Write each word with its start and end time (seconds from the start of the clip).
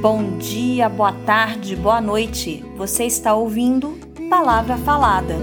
Bom 0.00 0.38
dia, 0.38 0.88
boa 0.88 1.12
tarde, 1.12 1.76
boa 1.76 2.00
noite. 2.00 2.64
Você 2.74 3.04
está 3.04 3.34
ouvindo 3.34 3.98
Palavra 4.30 4.78
Falada. 4.78 5.34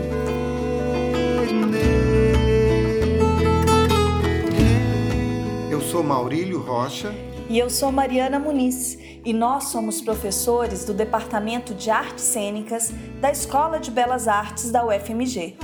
Eu 5.70 5.80
sou 5.80 6.02
Maurílio 6.02 6.60
Rocha. 6.60 7.14
E 7.48 7.60
eu 7.60 7.70
sou 7.70 7.92
Mariana 7.92 8.40
Muniz. 8.40 8.98
E 9.24 9.32
nós 9.32 9.66
somos 9.66 10.02
professores 10.02 10.84
do 10.84 10.94
Departamento 10.94 11.76
de 11.76 11.92
Artes 11.92 12.24
Cênicas 12.24 12.92
da 13.22 13.30
Escola 13.30 13.80
de 13.80 13.92
Belas 13.92 14.28
Artes 14.28 14.72
da 14.72 14.84
UFMG. 14.84 15.56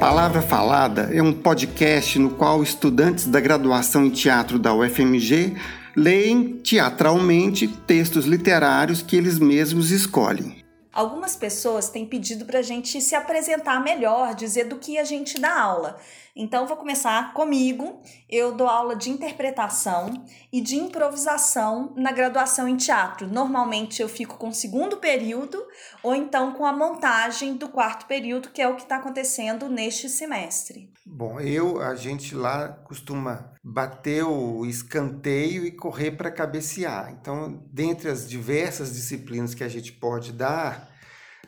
Palavra 0.00 0.40
Falada 0.40 1.10
é 1.12 1.22
um 1.22 1.30
podcast 1.30 2.18
no 2.18 2.30
qual 2.30 2.62
estudantes 2.62 3.26
da 3.26 3.38
graduação 3.38 4.06
em 4.06 4.08
teatro 4.08 4.58
da 4.58 4.72
UFMG 4.72 5.54
leem 5.94 6.54
teatralmente 6.64 7.68
textos 7.68 8.24
literários 8.24 9.02
que 9.02 9.14
eles 9.14 9.38
mesmos 9.38 9.90
escolhem. 9.90 10.64
Algumas 10.92 11.36
pessoas 11.36 11.88
têm 11.88 12.04
pedido 12.04 12.44
para 12.44 12.58
a 12.58 12.62
gente 12.62 13.00
se 13.00 13.14
apresentar 13.14 13.80
melhor, 13.82 14.34
dizer 14.34 14.64
do 14.64 14.78
que 14.78 14.98
a 14.98 15.04
gente 15.04 15.38
dá 15.38 15.60
aula. 15.60 15.96
Então, 16.34 16.66
vou 16.66 16.76
começar 16.76 17.32
comigo. 17.32 18.00
Eu 18.28 18.52
dou 18.52 18.66
aula 18.66 18.96
de 18.96 19.08
interpretação 19.08 20.24
e 20.52 20.60
de 20.60 20.76
improvisação 20.76 21.92
na 21.96 22.10
graduação 22.10 22.66
em 22.66 22.76
teatro. 22.76 23.28
Normalmente 23.28 24.02
eu 24.02 24.08
fico 24.08 24.36
com 24.36 24.48
o 24.48 24.54
segundo 24.54 24.96
período 24.96 25.64
ou 26.02 26.14
então 26.14 26.52
com 26.52 26.66
a 26.66 26.72
montagem 26.72 27.54
do 27.54 27.68
quarto 27.68 28.06
período, 28.06 28.50
que 28.50 28.62
é 28.62 28.68
o 28.68 28.74
que 28.74 28.82
está 28.82 28.96
acontecendo 28.96 29.68
neste 29.68 30.08
semestre. 30.08 30.90
Bom, 31.12 31.40
eu, 31.40 31.82
a 31.82 31.96
gente 31.96 32.36
lá 32.36 32.68
costuma 32.68 33.52
bater 33.64 34.22
o 34.22 34.64
escanteio 34.64 35.66
e 35.66 35.72
correr 35.72 36.12
para 36.12 36.30
cabecear. 36.30 37.10
Então, 37.10 37.64
dentre 37.72 38.08
as 38.08 38.28
diversas 38.28 38.94
disciplinas 38.94 39.52
que 39.52 39.64
a 39.64 39.68
gente 39.68 39.92
pode 39.92 40.32
dar, 40.32 40.88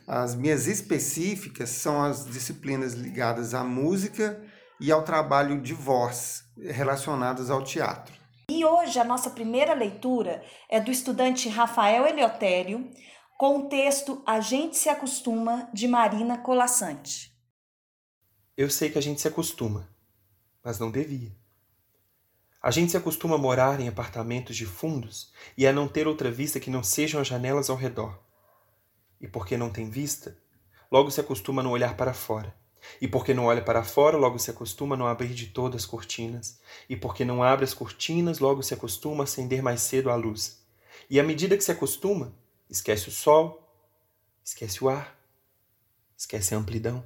as 0.05 0.35
minhas 0.35 0.67
específicas 0.67 1.69
são 1.69 2.03
as 2.03 2.25
disciplinas 2.25 2.93
ligadas 2.93 3.53
à 3.53 3.63
música 3.63 4.43
e 4.81 4.91
ao 4.91 5.03
trabalho 5.03 5.61
de 5.61 5.73
voz 5.73 6.43
relacionadas 6.57 7.49
ao 7.49 7.63
teatro. 7.63 8.13
E 8.51 8.65
hoje 8.65 8.99
a 8.99 9.05
nossa 9.05 9.29
primeira 9.29 9.73
leitura 9.73 10.43
é 10.69 10.81
do 10.81 10.91
estudante 10.91 11.47
Rafael 11.47 12.05
Eleutério, 12.05 12.91
com 13.37 13.59
o 13.59 13.69
texto 13.69 14.21
A 14.27 14.41
Gente 14.41 14.75
Se 14.75 14.89
Acostuma, 14.89 15.69
de 15.73 15.87
Marina 15.87 16.37
Colassante. 16.37 17.32
Eu 18.55 18.69
sei 18.69 18.89
que 18.89 18.97
a 18.97 19.01
gente 19.01 19.21
se 19.21 19.27
acostuma, 19.27 19.89
mas 20.63 20.79
não 20.79 20.91
devia. 20.91 21.35
A 22.61 22.71
gente 22.71 22.91
se 22.91 22.97
acostuma 22.97 23.35
a 23.35 23.39
morar 23.39 23.79
em 23.79 23.87
apartamentos 23.87 24.55
de 24.55 24.65
fundos 24.65 25.33
e 25.57 25.67
a 25.67 25.73
não 25.73 25.87
ter 25.87 26.07
outra 26.07 26.31
vista 26.31 26.59
que 26.59 26.69
não 26.69 26.83
sejam 26.83 27.19
as 27.19 27.27
janelas 27.27 27.69
ao 27.69 27.75
redor. 27.75 28.17
E 29.19 29.27
porque 29.27 29.57
não 29.57 29.69
tem 29.69 29.89
vista, 29.89 30.37
logo 30.91 31.11
se 31.11 31.19
acostuma 31.19 31.61
a 31.61 31.63
não 31.63 31.71
olhar 31.71 31.97
para 31.97 32.13
fora 32.13 32.55
e 33.01 33.07
porque 33.07 33.33
não 33.33 33.45
olha 33.45 33.61
para 33.61 33.83
fora, 33.83 34.17
logo 34.17 34.39
se 34.39 34.49
acostuma 34.49 34.95
a 34.95 34.97
não 34.97 35.07
abrir 35.07 35.33
de 35.33 35.47
todas 35.47 35.83
as 35.83 35.85
cortinas. 35.85 36.59
E 36.89 36.95
porque 36.95 37.25
não 37.25 37.43
abre 37.43 37.65
as 37.65 37.73
cortinas, 37.73 38.39
logo 38.39 38.61
se 38.61 38.73
acostuma 38.73 39.23
a 39.23 39.25
acender 39.25 39.61
mais 39.61 39.81
cedo 39.81 40.09
a 40.09 40.15
luz. 40.15 40.61
E 41.09 41.19
à 41.19 41.23
medida 41.23 41.57
que 41.57 41.63
se 41.63 41.71
acostuma, 41.71 42.33
esquece 42.69 43.09
o 43.09 43.11
sol, 43.11 43.61
esquece 44.43 44.83
o 44.83 44.89
ar, 44.89 45.17
esquece 46.17 46.53
a 46.53 46.57
amplidão. 46.57 47.03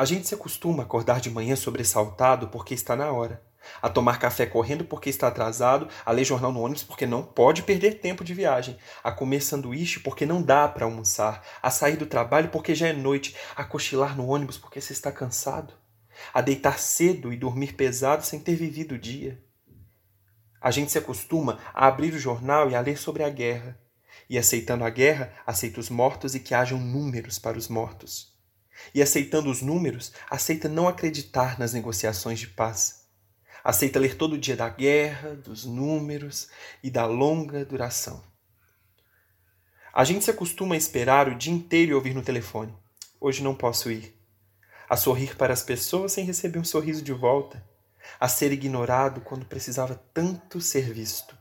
A 0.00 0.06
gente 0.06 0.26
se 0.26 0.34
acostuma 0.34 0.82
a 0.82 0.86
acordar 0.86 1.20
de 1.20 1.28
manhã 1.28 1.54
sobressaltado 1.54 2.48
porque 2.48 2.72
está 2.72 2.96
na 2.96 3.12
hora 3.12 3.44
a 3.82 3.88
tomar 3.90 4.18
café 4.18 4.46
correndo 4.46 4.82
porque 4.82 5.10
está 5.10 5.28
atrasado, 5.28 5.88
a 6.06 6.10
ler 6.10 6.24
jornal 6.24 6.50
no 6.50 6.62
ônibus 6.62 6.82
porque 6.82 7.04
não 7.04 7.22
pode 7.22 7.64
perder 7.64 8.00
tempo 8.00 8.24
de 8.24 8.32
viagem, 8.32 8.78
a 9.04 9.12
comer 9.12 9.42
sanduíche 9.42 10.00
porque 10.00 10.24
não 10.24 10.40
dá 10.40 10.66
para 10.66 10.86
almoçar, 10.86 11.46
a 11.62 11.70
sair 11.70 11.98
do 11.98 12.06
trabalho 12.06 12.48
porque 12.48 12.74
já 12.74 12.88
é 12.88 12.94
noite, 12.94 13.36
a 13.54 13.62
cochilar 13.62 14.16
no 14.16 14.26
ônibus 14.26 14.56
porque 14.56 14.80
se 14.80 14.94
está 14.94 15.12
cansado, 15.12 15.74
a 16.32 16.40
deitar 16.40 16.78
cedo 16.78 17.30
e 17.30 17.36
dormir 17.36 17.74
pesado 17.74 18.24
sem 18.24 18.40
ter 18.40 18.54
vivido 18.54 18.94
o 18.94 18.98
dia. 18.98 19.38
A 20.62 20.70
gente 20.70 20.90
se 20.90 20.96
acostuma 20.96 21.58
a 21.74 21.86
abrir 21.86 22.14
o 22.14 22.18
jornal 22.18 22.70
e 22.70 22.74
a 22.74 22.80
ler 22.80 22.96
sobre 22.96 23.22
a 23.22 23.28
guerra, 23.28 23.78
e 24.30 24.38
aceitando 24.38 24.82
a 24.82 24.88
guerra, 24.88 25.30
aceita 25.46 25.78
os 25.78 25.90
mortos 25.90 26.34
e 26.34 26.40
que 26.40 26.54
hajam 26.54 26.78
números 26.78 27.38
para 27.38 27.58
os 27.58 27.68
mortos. 27.68 28.39
E 28.94 29.02
aceitando 29.02 29.50
os 29.50 29.62
números, 29.62 30.12
aceita 30.28 30.68
não 30.68 30.88
acreditar 30.88 31.58
nas 31.58 31.72
negociações 31.72 32.38
de 32.38 32.48
paz 32.48 33.00
Aceita 33.62 33.98
ler 33.98 34.16
todo 34.16 34.38
dia 34.38 34.56
da 34.56 34.68
guerra, 34.68 35.34
dos 35.34 35.64
números 35.64 36.48
e 36.82 36.90
da 36.90 37.04
longa 37.04 37.64
duração. 37.64 38.22
A 39.92 40.02
gente 40.04 40.24
se 40.24 40.30
acostuma 40.30 40.74
a 40.74 40.78
esperar 40.78 41.28
o 41.28 41.34
dia 41.34 41.52
inteiro 41.52 41.92
e 41.92 41.94
ouvir 41.94 42.14
no 42.14 42.22
telefone. 42.22 42.74
Hoje 43.20 43.42
não 43.42 43.54
posso 43.54 43.90
ir. 43.90 44.16
A 44.88 44.96
sorrir 44.96 45.36
para 45.36 45.52
as 45.52 45.62
pessoas 45.62 46.12
sem 46.12 46.24
receber 46.24 46.58
um 46.58 46.64
sorriso 46.64 47.02
de 47.02 47.12
volta. 47.12 47.62
A 48.18 48.28
ser 48.28 48.50
ignorado 48.50 49.20
quando 49.20 49.44
precisava 49.44 49.94
tanto 50.14 50.60
ser 50.60 50.92
visto. 50.92 51.36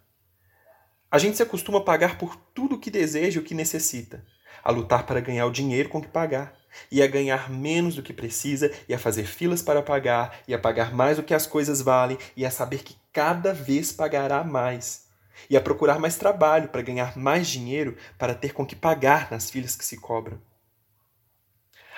A 1.09 1.17
gente 1.17 1.37
se 1.37 1.43
acostuma 1.43 1.79
a 1.79 1.83
pagar 1.83 2.17
por 2.17 2.35
tudo 2.53 2.75
o 2.75 2.79
que 2.79 2.91
deseja 2.91 3.39
e 3.39 3.41
o 3.41 3.45
que 3.45 3.55
necessita, 3.55 4.23
a 4.63 4.69
lutar 4.71 5.05
para 5.05 5.21
ganhar 5.21 5.45
o 5.47 5.51
dinheiro 5.51 5.89
com 5.89 6.01
que 6.01 6.07
pagar, 6.07 6.58
e 6.91 7.01
a 7.01 7.07
ganhar 7.07 7.49
menos 7.49 7.95
do 7.95 8.03
que 8.03 8.13
precisa, 8.13 8.71
e 8.87 8.93
a 8.93 8.99
fazer 8.99 9.25
filas 9.25 9.61
para 9.61 9.81
pagar, 9.81 10.39
e 10.47 10.53
a 10.53 10.59
pagar 10.59 10.93
mais 10.93 11.17
do 11.17 11.23
que 11.23 11.33
as 11.33 11.45
coisas 11.45 11.81
valem, 11.81 12.17
e 12.35 12.45
a 12.45 12.51
saber 12.51 12.83
que 12.83 12.97
cada 13.11 13.53
vez 13.53 13.91
pagará 13.91 14.43
mais, 14.43 15.07
e 15.49 15.57
a 15.57 15.61
procurar 15.61 15.99
mais 15.99 16.15
trabalho 16.15 16.69
para 16.69 16.81
ganhar 16.81 17.17
mais 17.17 17.47
dinheiro 17.47 17.97
para 18.17 18.35
ter 18.35 18.53
com 18.53 18.65
que 18.65 18.75
pagar 18.75 19.31
nas 19.31 19.49
filas 19.49 19.75
que 19.75 19.85
se 19.85 19.97
cobram. 19.97 20.39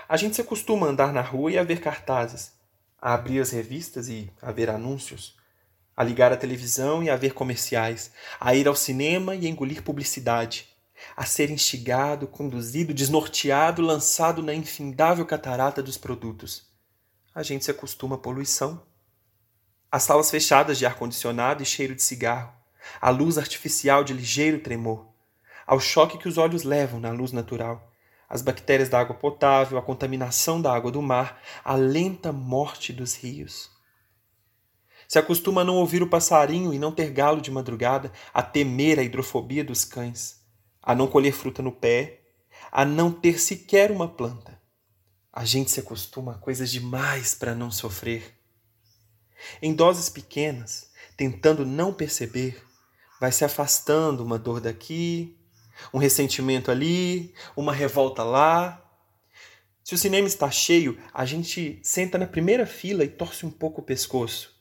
A 0.08 0.18
gente 0.18 0.36
se 0.36 0.42
acostuma 0.42 0.88
a 0.88 0.90
andar 0.90 1.14
na 1.14 1.22
rua 1.22 1.52
e 1.52 1.58
a 1.58 1.64
ver 1.64 1.80
cartazes, 1.80 2.52
a 3.02 3.14
abrir 3.14 3.40
as 3.40 3.52
revistas 3.52 4.10
e 4.10 4.30
a 4.42 4.52
ver 4.52 4.70
anúncios, 4.70 5.36
a 5.96 6.04
ligar 6.04 6.32
a 6.34 6.38
televisão 6.38 7.04
e 7.04 7.10
a 7.10 7.16
ver 7.16 7.34
comerciais, 7.34 8.12
a 8.40 8.54
ir 8.56 8.68
ao 8.68 8.76
cinema 8.76 9.36
e 9.36 9.46
a 9.46 9.50
engolir 9.50 9.84
publicidade, 9.84 10.68
a 11.16 11.26
ser 11.26 11.50
instigado, 11.50 12.28
conduzido, 12.28 12.94
desnorteado, 12.94 13.82
lançado 13.82 14.42
na 14.42 14.54
infindável 14.54 15.26
catarata 15.26 15.82
dos 15.82 15.98
produtos. 15.98 16.70
A 17.34 17.44
gente 17.44 17.66
se 17.66 17.72
acostuma 17.72 18.16
à 18.16 18.20
poluição. 18.20 18.86
As 19.92 20.04
salas 20.04 20.32
fechadas 20.32 20.78
de 20.78 20.86
ar-condicionado 20.86 21.62
e 21.62 21.66
cheiro 21.66 21.96
de 21.96 22.02
cigarro, 22.02 22.54
a 23.00 23.10
luz 23.10 23.38
artificial 23.38 24.04
de 24.04 24.14
ligeiro 24.14 24.60
tremor, 24.60 25.08
ao 25.68 25.80
choque 25.80 26.18
que 26.18 26.28
os 26.28 26.38
olhos 26.38 26.64
levam 26.64 27.00
na 27.00 27.12
luz 27.12 27.32
natural, 27.32 27.92
as 28.28 28.42
bactérias 28.42 28.88
da 28.88 29.00
água 29.00 29.16
potável, 29.16 29.78
a 29.78 29.82
contaminação 29.82 30.62
da 30.62 30.74
água 30.74 30.92
do 30.92 31.02
mar, 31.02 31.42
a 31.64 31.76
lenta 31.76 32.32
morte 32.32 32.94
dos 32.94 33.16
rios. 33.16 33.70
Se 35.08 35.20
acostuma 35.20 35.62
a 35.62 35.66
não 35.66 35.76
ouvir 35.76 36.02
o 36.02 36.10
passarinho 36.10 36.74
e 36.74 36.80
não 36.80 36.94
ter 36.94 37.12
galo 37.12 37.42
de 37.42 37.52
madrugada, 37.52 38.14
a 38.34 38.42
temer 38.42 38.98
a 38.98 39.04
hidrofobia 39.04 39.64
dos 39.64 39.84
cães 39.84 40.41
a 40.82 40.96
não 40.96 41.08
colher 41.08 41.34
fruta 41.34 41.62
no 41.62 41.72
pé, 41.72 42.22
a 42.72 42.84
não 42.86 43.12
ter 43.12 43.40
sequer 43.40 43.92
uma 43.92 44.08
planta. 44.08 44.60
A 45.32 45.46
gente 45.46 45.72
se 45.72 45.80
acostuma 45.80 46.34
a 46.34 46.38
coisas 46.38 46.72
demais 46.72 47.36
para 47.36 47.56
não 47.56 47.72
sofrer. 47.72 48.38
Em 49.62 49.74
doses 49.74 50.10
pequenas, 50.10 50.92
tentando 51.16 51.66
não 51.66 51.94
perceber, 51.94 52.62
vai 53.20 53.32
se 53.32 53.46
afastando 53.46 54.24
uma 54.24 54.38
dor 54.38 54.60
daqui, 54.60 55.38
um 55.94 55.98
ressentimento 55.98 56.70
ali, 56.70 57.34
uma 57.56 57.74
revolta 57.74 58.24
lá. 58.24 58.84
Se 59.84 59.96
o 59.96 59.98
cinema 59.98 60.28
está 60.28 60.50
cheio, 60.52 60.98
a 61.14 61.26
gente 61.26 61.80
senta 61.84 62.18
na 62.18 62.28
primeira 62.28 62.66
fila 62.66 63.04
e 63.04 63.10
torce 63.10 63.46
um 63.46 63.52
pouco 63.52 63.82
o 63.82 63.84
pescoço. 63.84 64.56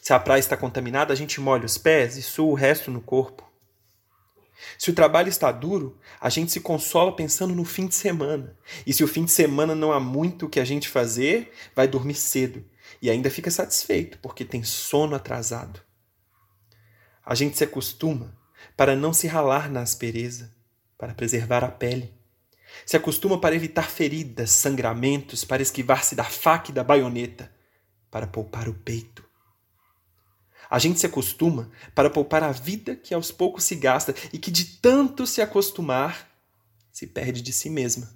Se 0.00 0.12
a 0.12 0.20
praia 0.20 0.40
está 0.40 0.56
contaminada, 0.56 1.12
a 1.12 1.16
gente 1.16 1.40
molha 1.40 1.64
os 1.64 1.78
pés 1.78 2.16
e 2.16 2.22
sua 2.22 2.46
o 2.46 2.54
resto 2.54 2.90
no 2.90 3.00
corpo. 3.00 3.53
Se 4.78 4.90
o 4.90 4.94
trabalho 4.94 5.28
está 5.28 5.50
duro, 5.50 5.98
a 6.20 6.28
gente 6.28 6.52
se 6.52 6.60
consola 6.60 7.14
pensando 7.14 7.54
no 7.54 7.64
fim 7.64 7.86
de 7.86 7.94
semana. 7.94 8.56
E 8.86 8.92
se 8.92 9.02
o 9.04 9.08
fim 9.08 9.24
de 9.24 9.30
semana 9.30 9.74
não 9.74 9.92
há 9.92 10.00
muito 10.00 10.46
o 10.46 10.48
que 10.48 10.60
a 10.60 10.64
gente 10.64 10.88
fazer, 10.88 11.52
vai 11.74 11.86
dormir 11.88 12.14
cedo 12.14 12.64
e 13.00 13.10
ainda 13.10 13.30
fica 13.30 13.50
satisfeito 13.50 14.18
porque 14.18 14.44
tem 14.44 14.62
sono 14.62 15.14
atrasado. 15.14 15.80
A 17.24 17.34
gente 17.34 17.56
se 17.56 17.64
acostuma 17.64 18.36
para 18.76 18.96
não 18.96 19.12
se 19.12 19.26
ralar 19.26 19.70
na 19.70 19.80
aspereza, 19.80 20.52
para 20.98 21.14
preservar 21.14 21.64
a 21.64 21.68
pele. 21.68 22.12
Se 22.84 22.96
acostuma 22.96 23.40
para 23.40 23.54
evitar 23.54 23.90
feridas, 23.90 24.50
sangramentos, 24.50 25.44
para 25.44 25.62
esquivar-se 25.62 26.14
da 26.14 26.24
faca 26.24 26.70
e 26.70 26.74
da 26.74 26.82
baioneta, 26.82 27.50
para 28.10 28.26
poupar 28.26 28.68
o 28.68 28.74
peito. 28.74 29.24
A 30.74 30.78
gente 30.80 30.98
se 30.98 31.06
acostuma 31.06 31.70
para 31.94 32.10
poupar 32.10 32.42
a 32.42 32.50
vida 32.50 32.96
que 32.96 33.14
aos 33.14 33.30
poucos 33.30 33.62
se 33.62 33.76
gasta 33.76 34.12
e 34.32 34.38
que 34.40 34.50
de 34.50 34.64
tanto 34.64 35.24
se 35.24 35.40
acostumar 35.40 36.28
se 36.90 37.06
perde 37.06 37.40
de 37.40 37.52
si 37.52 37.70
mesma. 37.70 38.10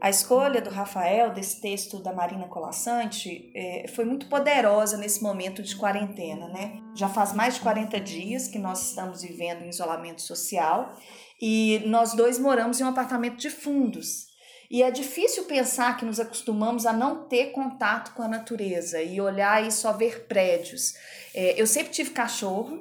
A 0.00 0.10
escolha 0.10 0.60
do 0.60 0.68
Rafael 0.68 1.32
desse 1.32 1.60
texto 1.60 2.00
da 2.00 2.12
Marina 2.12 2.48
Colassante 2.48 3.52
é, 3.54 3.86
foi 3.94 4.04
muito 4.04 4.26
poderosa 4.26 4.96
nesse 4.96 5.22
momento 5.22 5.62
de 5.62 5.76
quarentena, 5.76 6.48
né? 6.48 6.82
Já 6.96 7.08
faz 7.08 7.32
mais 7.32 7.54
de 7.54 7.60
40 7.60 8.00
dias 8.00 8.48
que 8.48 8.58
nós 8.58 8.88
estamos 8.88 9.22
vivendo 9.22 9.62
em 9.62 9.68
isolamento 9.68 10.20
social 10.20 10.98
e 11.44 11.82
nós 11.86 12.14
dois 12.14 12.38
moramos 12.38 12.80
em 12.80 12.84
um 12.84 12.88
apartamento 12.88 13.36
de 13.36 13.50
fundos. 13.50 14.28
E 14.70 14.80
é 14.80 14.92
difícil 14.92 15.44
pensar 15.44 15.96
que 15.96 16.04
nos 16.04 16.20
acostumamos 16.20 16.86
a 16.86 16.92
não 16.92 17.24
ter 17.24 17.50
contato 17.50 18.14
com 18.14 18.22
a 18.22 18.28
natureza 18.28 19.02
e 19.02 19.20
olhar 19.20 19.66
e 19.66 19.72
só 19.72 19.92
ver 19.92 20.26
prédios. 20.26 20.94
É, 21.34 21.60
eu 21.60 21.66
sempre 21.66 21.92
tive 21.92 22.10
cachorro, 22.10 22.78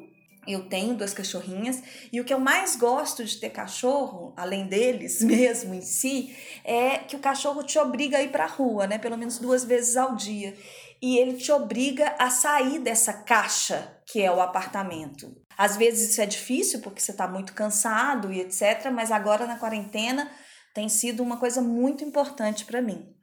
eu 0.47 0.69
tenho 0.69 0.93
duas 0.93 1.11
cachorrinhas 1.11 1.81
e 2.13 2.21
o 2.21 2.23
que 2.23 2.33
eu 2.33 2.39
mais 2.39 2.75
gosto 2.75 3.25
de 3.25 3.37
ter 3.37 3.49
cachorro, 3.49 4.31
além 4.37 4.67
deles 4.67 5.21
mesmo 5.25 5.73
em 5.73 5.81
si, 5.81 6.35
é 6.63 6.99
que 6.99 7.15
o 7.15 7.19
cachorro 7.19 7.63
te 7.63 7.79
obriga 7.79 8.19
a 8.19 8.21
ir 8.21 8.29
para 8.29 8.43
a 8.43 8.47
rua, 8.47 8.85
né? 8.85 8.99
Pelo 8.99 9.17
menos 9.17 9.39
duas 9.39 9.65
vezes 9.65 9.97
ao 9.97 10.15
dia. 10.15 10.55
E 11.01 11.17
ele 11.17 11.33
te 11.33 11.51
obriga 11.51 12.15
a 12.19 12.29
sair 12.29 12.77
dessa 12.77 13.11
caixa 13.11 13.97
que 14.05 14.21
é 14.21 14.31
o 14.31 14.39
apartamento. 14.39 15.35
Às 15.61 15.77
vezes 15.77 16.09
isso 16.09 16.21
é 16.21 16.25
difícil 16.25 16.81
porque 16.81 16.99
você 16.99 17.11
está 17.11 17.27
muito 17.27 17.53
cansado 17.53 18.33
e 18.33 18.41
etc. 18.41 18.89
Mas 18.91 19.11
agora 19.11 19.45
na 19.45 19.59
quarentena 19.59 20.27
tem 20.73 20.89
sido 20.89 21.21
uma 21.21 21.37
coisa 21.37 21.61
muito 21.61 22.03
importante 22.03 22.65
para 22.65 22.81
mim. 22.81 23.15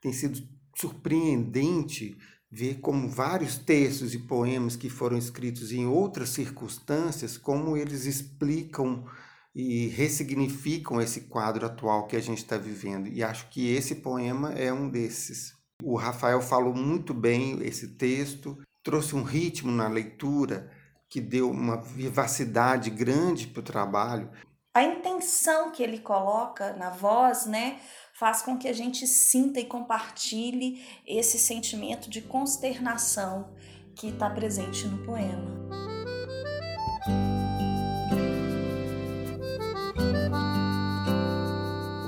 Tem 0.00 0.12
sido 0.12 0.42
surpreendente 0.76 2.18
ver 2.50 2.80
como 2.80 3.08
vários 3.08 3.56
textos 3.56 4.14
e 4.14 4.18
poemas 4.18 4.74
que 4.74 4.90
foram 4.90 5.16
escritos 5.16 5.70
em 5.70 5.86
outras 5.86 6.30
circunstâncias, 6.30 7.38
como 7.38 7.76
eles 7.76 8.04
explicam 8.04 9.06
e 9.54 9.86
ressignificam 9.86 11.00
esse 11.00 11.20
quadro 11.20 11.66
atual 11.66 12.08
que 12.08 12.16
a 12.16 12.20
gente 12.20 12.38
está 12.38 12.58
vivendo. 12.58 13.06
E 13.06 13.22
acho 13.22 13.48
que 13.48 13.72
esse 13.72 13.94
poema 13.94 14.52
é 14.54 14.72
um 14.72 14.88
desses. 14.88 15.52
O 15.84 15.94
Rafael 15.94 16.42
falou 16.42 16.74
muito 16.74 17.14
bem 17.14 17.62
esse 17.62 17.94
texto, 17.94 18.58
trouxe 18.82 19.14
um 19.14 19.22
ritmo 19.22 19.70
na 19.70 19.86
leitura 19.86 20.68
que 21.14 21.20
deu 21.20 21.48
uma 21.48 21.76
vivacidade 21.76 22.90
grande 22.90 23.46
para 23.46 23.60
o 23.60 23.62
trabalho. 23.62 24.28
A 24.74 24.82
intenção 24.82 25.70
que 25.70 25.80
ele 25.80 26.00
coloca 26.00 26.72
na 26.72 26.90
voz, 26.90 27.46
né, 27.46 27.78
faz 28.18 28.42
com 28.42 28.58
que 28.58 28.66
a 28.66 28.72
gente 28.72 29.06
sinta 29.06 29.60
e 29.60 29.64
compartilhe 29.64 30.84
esse 31.06 31.38
sentimento 31.38 32.10
de 32.10 32.20
consternação 32.20 33.54
que 33.94 34.08
está 34.08 34.28
presente 34.28 34.88
no 34.88 35.06
poema. 35.06 35.68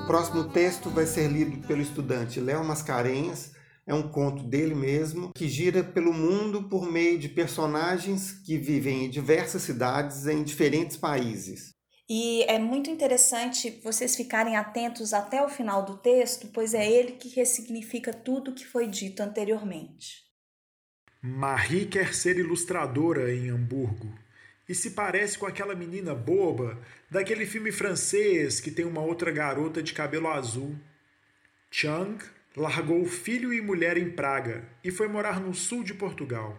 O 0.02 0.06
próximo 0.08 0.48
texto 0.48 0.90
vai 0.90 1.06
ser 1.06 1.28
lido 1.28 1.64
pelo 1.64 1.80
estudante 1.80 2.40
Léo 2.40 2.64
Mascarenhas. 2.64 3.55
É 3.86 3.94
um 3.94 4.08
conto 4.08 4.42
dele 4.42 4.74
mesmo 4.74 5.32
que 5.32 5.48
gira 5.48 5.84
pelo 5.84 6.12
mundo 6.12 6.68
por 6.68 6.90
meio 6.90 7.18
de 7.18 7.28
personagens 7.28 8.32
que 8.44 8.58
vivem 8.58 9.04
em 9.04 9.10
diversas 9.10 9.62
cidades 9.62 10.26
em 10.26 10.42
diferentes 10.42 10.96
países. 10.96 11.76
E 12.08 12.42
é 12.44 12.58
muito 12.58 12.90
interessante 12.90 13.80
vocês 13.82 14.16
ficarem 14.16 14.56
atentos 14.56 15.12
até 15.12 15.44
o 15.44 15.48
final 15.48 15.84
do 15.84 15.96
texto, 15.98 16.48
pois 16.52 16.74
é 16.74 16.88
ele 16.88 17.12
que 17.12 17.28
ressignifica 17.28 18.12
tudo 18.12 18.50
o 18.50 18.54
que 18.54 18.66
foi 18.66 18.88
dito 18.88 19.20
anteriormente. 19.20 20.24
Marie 21.22 21.86
quer 21.86 22.14
ser 22.14 22.38
ilustradora 22.38 23.34
em 23.34 23.50
Hamburgo 23.50 24.12
e 24.68 24.74
se 24.74 24.90
parece 24.90 25.38
com 25.38 25.46
aquela 25.46 25.74
menina 25.74 26.14
boba 26.14 26.80
daquele 27.10 27.46
filme 27.46 27.70
francês 27.70 28.60
que 28.60 28.70
tem 28.70 28.84
uma 28.84 29.00
outra 29.00 29.30
garota 29.30 29.82
de 29.82 29.92
cabelo 29.92 30.28
azul. 30.28 30.76
Chang 31.70 32.24
largou 32.56 33.04
filho 33.04 33.52
e 33.52 33.60
mulher 33.60 33.98
em 33.98 34.10
Praga 34.10 34.66
e 34.82 34.90
foi 34.90 35.06
morar 35.06 35.38
no 35.38 35.54
sul 35.54 35.84
de 35.84 35.92
Portugal. 35.92 36.58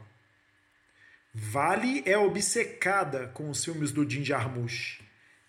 Vale 1.34 2.04
é 2.06 2.18
obcecada 2.18 3.28
com 3.30 3.50
os 3.50 3.66
filmes 3.66 3.92
do 3.92 4.08
Jim 4.08 4.24
Jarmusch 4.24 5.02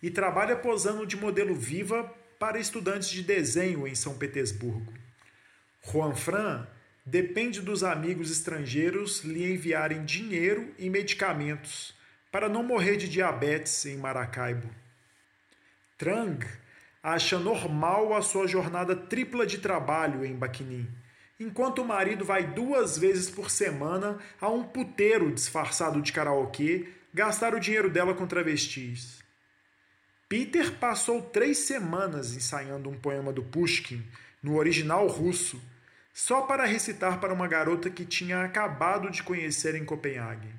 e 0.03 0.11
trabalha 0.11 0.57
posando 0.57 1.07
de 1.07 1.17
modelo 1.17 1.55
viva 1.55 2.05
para 2.39 2.59
estudantes 2.59 3.11
de 3.11 3.23
desenho 3.23 3.87
em 3.87 3.95
São 3.95 4.17
Petersburgo. 4.17 4.93
Juan 5.83 6.15
Fran 6.15 6.67
depende 7.05 7.61
dos 7.61 7.85
amigos 7.85 8.31
estrangeiros 8.31 9.25
lhe 9.25 9.53
enviarem 9.53 10.05
dinheiro 10.05 10.75
e 10.79 10.89
medicamentos 10.89 11.95
para 12.31 12.49
não 12.49 12.63
morrer 12.63 12.97
de 12.97 13.09
diabetes 13.09 13.85
em 13.87 13.97
Maracaibo. 13.97 14.69
Trang 15.97 16.39
acha 17.03 17.39
normal 17.39 18.15
a 18.15 18.23
sua 18.23 18.47
jornada 18.47 18.95
tripla 18.95 19.47
de 19.47 19.59
trabalho 19.59 20.25
em 20.25 20.35
Baquinim, 20.35 20.89
enquanto 21.39 21.83
o 21.83 21.85
marido 21.87 22.25
vai 22.25 22.47
duas 22.47 22.99
vezes 22.99 23.31
por 23.31 23.51
semana 23.51 24.19
a 24.41 24.49
um 24.49 24.65
puteiro 24.65 25.33
disfarçado 25.33 26.03
de 26.03 26.13
karaokê 26.13 26.89
gastar 27.13 27.55
o 27.55 27.61
dinheiro 27.61 27.91
dela 27.91 28.15
com 28.15 28.27
travestis. 28.27 29.19
Peter 30.29 30.73
passou 30.79 31.23
três 31.23 31.59
semanas 31.59 32.37
ensaiando 32.37 32.91
um 32.91 32.99
poema 32.99 33.33
do 33.33 33.43
Pushkin, 33.43 34.05
no 34.43 34.57
original 34.57 35.07
russo, 35.07 35.61
só 36.13 36.43
para 36.43 36.67
recitar 36.67 37.19
para 37.21 37.33
uma 37.33 37.49
garota 37.49 37.89
que 37.89 38.05
tinha 38.05 38.43
acabado 38.43 39.11
de 39.11 39.23
conhecer 39.23 39.75
em 39.75 39.85
Copenhague. 39.85 40.53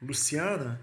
Luciana 0.00 0.80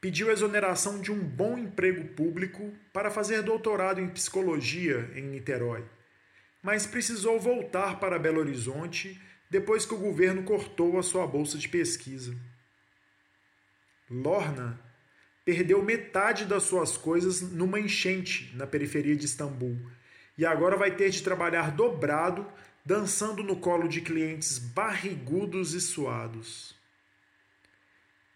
pediu 0.00 0.30
exoneração 0.30 1.00
de 1.00 1.12
um 1.12 1.18
bom 1.18 1.58
emprego 1.58 2.08
público 2.14 2.72
para 2.92 3.10
fazer 3.10 3.42
doutorado 3.42 4.00
em 4.00 4.08
psicologia 4.08 5.10
em 5.14 5.22
Niterói, 5.22 5.84
mas 6.62 6.86
precisou 6.86 7.38
voltar 7.38 8.00
para 8.00 8.18
Belo 8.18 8.40
Horizonte 8.40 9.20
depois 9.50 9.84
que 9.84 9.94
o 9.94 9.98
governo 9.98 10.42
cortou 10.42 10.98
a 10.98 11.02
sua 11.02 11.26
bolsa 11.26 11.58
de 11.58 11.68
pesquisa. 11.68 12.34
Lorna 14.08 14.80
perdeu 15.44 15.82
metade 15.82 16.44
das 16.44 16.62
suas 16.62 16.96
coisas 16.96 17.40
numa 17.40 17.80
enchente 17.80 18.54
na 18.56 18.66
periferia 18.66 19.16
de 19.16 19.26
Istambul 19.26 19.78
e 20.38 20.46
agora 20.46 20.76
vai 20.76 20.94
ter 20.94 21.10
de 21.10 21.22
trabalhar 21.22 21.70
dobrado, 21.72 22.46
dançando 22.84 23.42
no 23.42 23.56
colo 23.56 23.88
de 23.88 24.00
clientes 24.00 24.58
barrigudos 24.58 25.74
e 25.74 25.80
suados. 25.80 26.79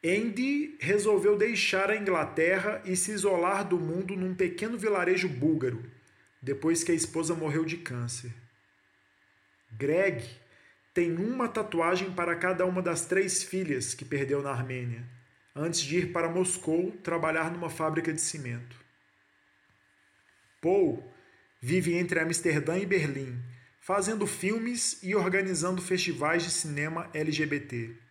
Andy 0.05 0.77
resolveu 0.81 1.39
deixar 1.39 1.91
a 1.91 1.97
Inglaterra 1.97 2.83
e 2.85 2.95
se 2.95 3.11
isolar 3.11 3.67
do 3.67 3.81
mundo 3.81 4.15
num 4.15 4.35
pequeno 4.35 4.77
vilarejo 4.77 5.29
búlgaro, 5.29 5.83
depois 6.43 6.85
que 6.85 6.93
a 6.93 6.95
esposa 6.95 7.35
morreu 7.35 7.65
de 7.65 7.79
câncer. 7.79 8.31
Greg 9.73 10.23
tem 10.93 11.17
uma 11.17 11.49
tatuagem 11.49 12.13
para 12.13 12.37
cada 12.37 12.67
uma 12.67 12.83
das 12.83 13.07
três 13.07 13.43
filhas 13.43 13.95
que 13.95 14.05
perdeu 14.05 14.43
na 14.43 14.51
Armênia 14.51 15.05
antes 15.57 15.81
de 15.81 15.99
ir 15.99 16.13
para 16.13 16.29
Moscou 16.29 16.93
trabalhar 17.03 17.51
numa 17.51 17.71
fábrica 17.71 18.13
de 18.13 18.21
cimento. 18.21 18.77
Paul 20.61 21.03
vive 21.61 21.95
entre 21.95 22.21
Amsterdã 22.21 22.77
e 22.77 22.85
Berlim, 22.85 23.41
fazendo 23.81 24.27
filmes 24.27 25.03
e 25.03 25.15
organizando 25.15 25.81
festivais 25.81 26.43
de 26.43 26.51
cinema 26.51 27.09
LGBT. 27.15 28.04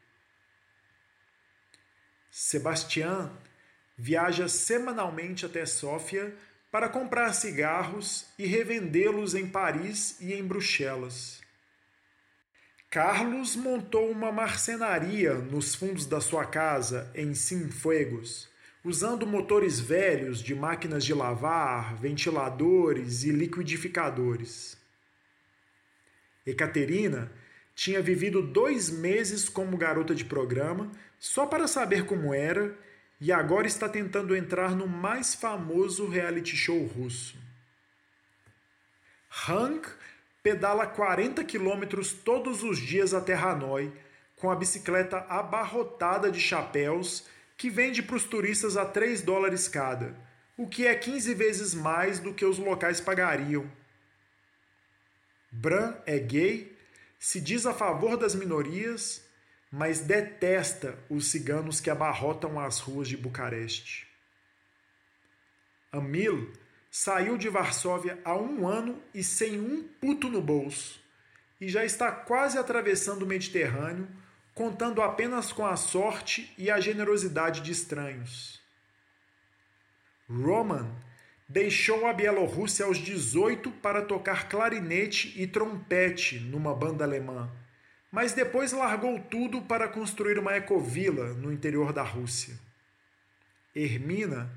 Sebastian 2.35 3.31
viaja 3.95 4.47
semanalmente 4.47 5.45
até 5.45 5.67
Sófia 5.67 6.33
para 6.71 6.89
comprar 6.89 7.31
cigarros 7.31 8.25
e 8.39 8.47
revendê-los 8.47 9.35
em 9.35 9.47
Paris 9.47 10.17
e 10.19 10.33
em 10.33 10.43
Bruxelas. 10.43 11.41
Carlos 12.89 13.55
montou 13.55 14.09
uma 14.09 14.31
marcenaria 14.31 15.35
nos 15.35 15.75
fundos 15.75 16.07
da 16.07 16.19
sua 16.19 16.43
casa 16.43 17.11
em 17.13 17.35
Cienfuegos, 17.35 18.49
usando 18.83 19.27
motores 19.27 19.79
velhos 19.79 20.41
de 20.41 20.55
máquinas 20.55 21.05
de 21.05 21.13
lavar, 21.13 21.95
ventiladores 21.97 23.23
e 23.23 23.31
liquidificadores. 23.31 24.75
Ekaterina 26.47 27.31
tinha 27.75 28.01
vivido 28.01 28.41
dois 28.41 28.89
meses 28.89 29.47
como 29.47 29.77
garota 29.77 30.15
de 30.15 30.25
programa 30.25 30.91
só 31.23 31.45
para 31.45 31.69
saber 31.69 32.05
como 32.05 32.33
era 32.33 32.77
e 33.17 33.31
agora 33.31 33.65
está 33.65 33.87
tentando 33.87 34.35
entrar 34.35 34.75
no 34.75 34.85
mais 34.85 35.33
famoso 35.33 36.05
reality 36.05 36.57
show 36.57 36.85
russo. 36.85 37.37
Hank 39.29 39.87
pedala 40.43 40.85
40 40.85 41.41
quilômetros 41.45 42.11
todos 42.11 42.61
os 42.61 42.77
dias 42.77 43.13
até 43.13 43.33
Hanoi, 43.35 43.93
com 44.35 44.51
a 44.51 44.55
bicicleta 44.55 45.19
abarrotada 45.29 46.29
de 46.29 46.41
chapéus 46.41 47.25
que 47.55 47.69
vende 47.69 48.03
para 48.03 48.17
os 48.17 48.25
turistas 48.25 48.75
a 48.75 48.85
3 48.85 49.21
dólares 49.21 49.69
cada, 49.69 50.13
o 50.57 50.67
que 50.67 50.85
é 50.85 50.93
15 50.93 51.33
vezes 51.35 51.73
mais 51.73 52.19
do 52.19 52.33
que 52.33 52.43
os 52.43 52.57
locais 52.57 52.99
pagariam. 52.99 53.65
Bran 55.49 55.95
é 56.05 56.19
gay, 56.19 56.77
se 57.17 57.39
diz 57.39 57.65
a 57.65 57.73
favor 57.73 58.17
das 58.17 58.35
minorias, 58.35 59.23
mas 59.75 60.01
detesta 60.01 60.95
os 61.09 61.31
ciganos 61.31 61.81
que 61.81 61.89
abarrotam 61.89 62.59
as 62.59 62.77
ruas 62.77 63.07
de 63.07 63.17
Bucareste. 63.17 64.07
Amil 65.91 66.53
saiu 66.91 67.39
de 67.39 67.49
Varsóvia 67.49 68.19
há 68.23 68.37
um 68.37 68.67
ano 68.67 69.01
e 69.15 69.23
sem 69.23 69.59
um 69.59 69.81
puto 69.99 70.29
no 70.29 70.43
bolso, 70.43 71.01
e 71.59 71.67
já 71.67 71.83
está 71.83 72.11
quase 72.11 72.55
atravessando 72.55 73.23
o 73.23 73.25
Mediterrâneo, 73.25 74.07
contando 74.53 75.01
apenas 75.01 75.51
com 75.51 75.65
a 75.65 75.75
sorte 75.75 76.53
e 76.55 76.69
a 76.69 76.79
generosidade 76.79 77.61
de 77.61 77.71
estranhos. 77.71 78.61
Roman 80.29 80.87
deixou 81.49 82.05
a 82.05 82.13
Bielorrússia 82.13 82.85
aos 82.85 82.99
18 82.99 83.71
para 83.71 84.03
tocar 84.03 84.47
clarinete 84.47 85.33
e 85.35 85.47
trompete 85.47 86.39
numa 86.39 86.75
banda 86.75 87.03
alemã, 87.03 87.49
mas 88.13 88.31
depois 88.31 88.71
largou 88.71 89.19
tudo 89.19 89.63
para 89.63 89.87
construir 89.87 90.37
uma 90.37 90.55
ecovila 90.55 91.33
no 91.33 91.51
interior 91.51 91.91
da 91.91 92.03
Rússia. 92.03 92.59
Hermina 93.75 94.55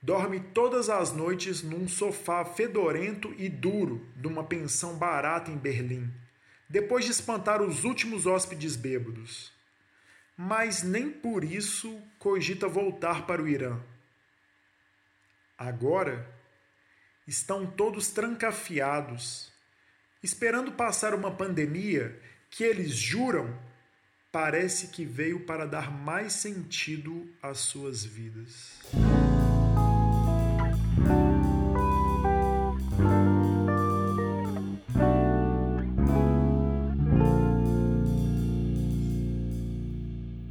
dorme 0.00 0.38
todas 0.38 0.88
as 0.88 1.10
noites 1.10 1.64
num 1.64 1.88
sofá 1.88 2.44
fedorento 2.44 3.34
e 3.36 3.48
duro 3.48 4.06
de 4.14 4.28
uma 4.28 4.44
pensão 4.44 4.96
barata 4.96 5.50
em 5.50 5.56
Berlim, 5.56 6.08
depois 6.68 7.04
de 7.04 7.10
espantar 7.10 7.60
os 7.60 7.82
últimos 7.82 8.24
hóspedes 8.24 8.76
bêbados. 8.76 9.52
Mas 10.36 10.84
nem 10.84 11.10
por 11.10 11.42
isso 11.42 12.00
cogita 12.20 12.68
voltar 12.68 13.26
para 13.26 13.42
o 13.42 13.48
Irã. 13.48 13.80
Agora 15.58 16.32
estão 17.26 17.66
todos 17.66 18.10
trancafiados, 18.10 19.52
esperando 20.22 20.70
passar 20.70 21.14
uma 21.14 21.32
pandemia 21.32 22.16
que 22.52 22.62
eles 22.62 22.94
juram 22.94 23.48
parece 24.30 24.88
que 24.88 25.06
veio 25.06 25.46
para 25.46 25.66
dar 25.66 25.90
mais 25.90 26.34
sentido 26.34 27.26
às 27.42 27.58
suas 27.58 28.04
vidas. 28.04 28.78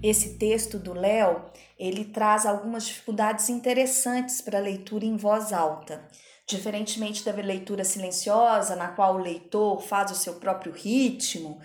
Esse 0.02 0.40
texto 0.40 0.80
do 0.80 0.94
Léo, 0.94 1.46
ele 1.78 2.06
traz 2.06 2.48
algumas 2.48 2.86
dificuldades 2.86 3.48
interessantes 3.50 4.42
para 4.42 4.58
a 4.58 4.62
leitura 4.62 5.06
em 5.06 5.16
voz 5.16 5.54
alta. 5.54 6.04
Diferentemente 6.48 7.24
da 7.24 7.32
leitura 7.32 7.84
silenciosa, 7.84 8.76
na 8.76 8.88
qual 8.88 9.16
o 9.16 9.22
leitor 9.22 9.80
faz 9.84 10.12
o 10.12 10.16
seu 10.16 10.34
próprio 10.34 10.74
ritmo, 10.74 11.62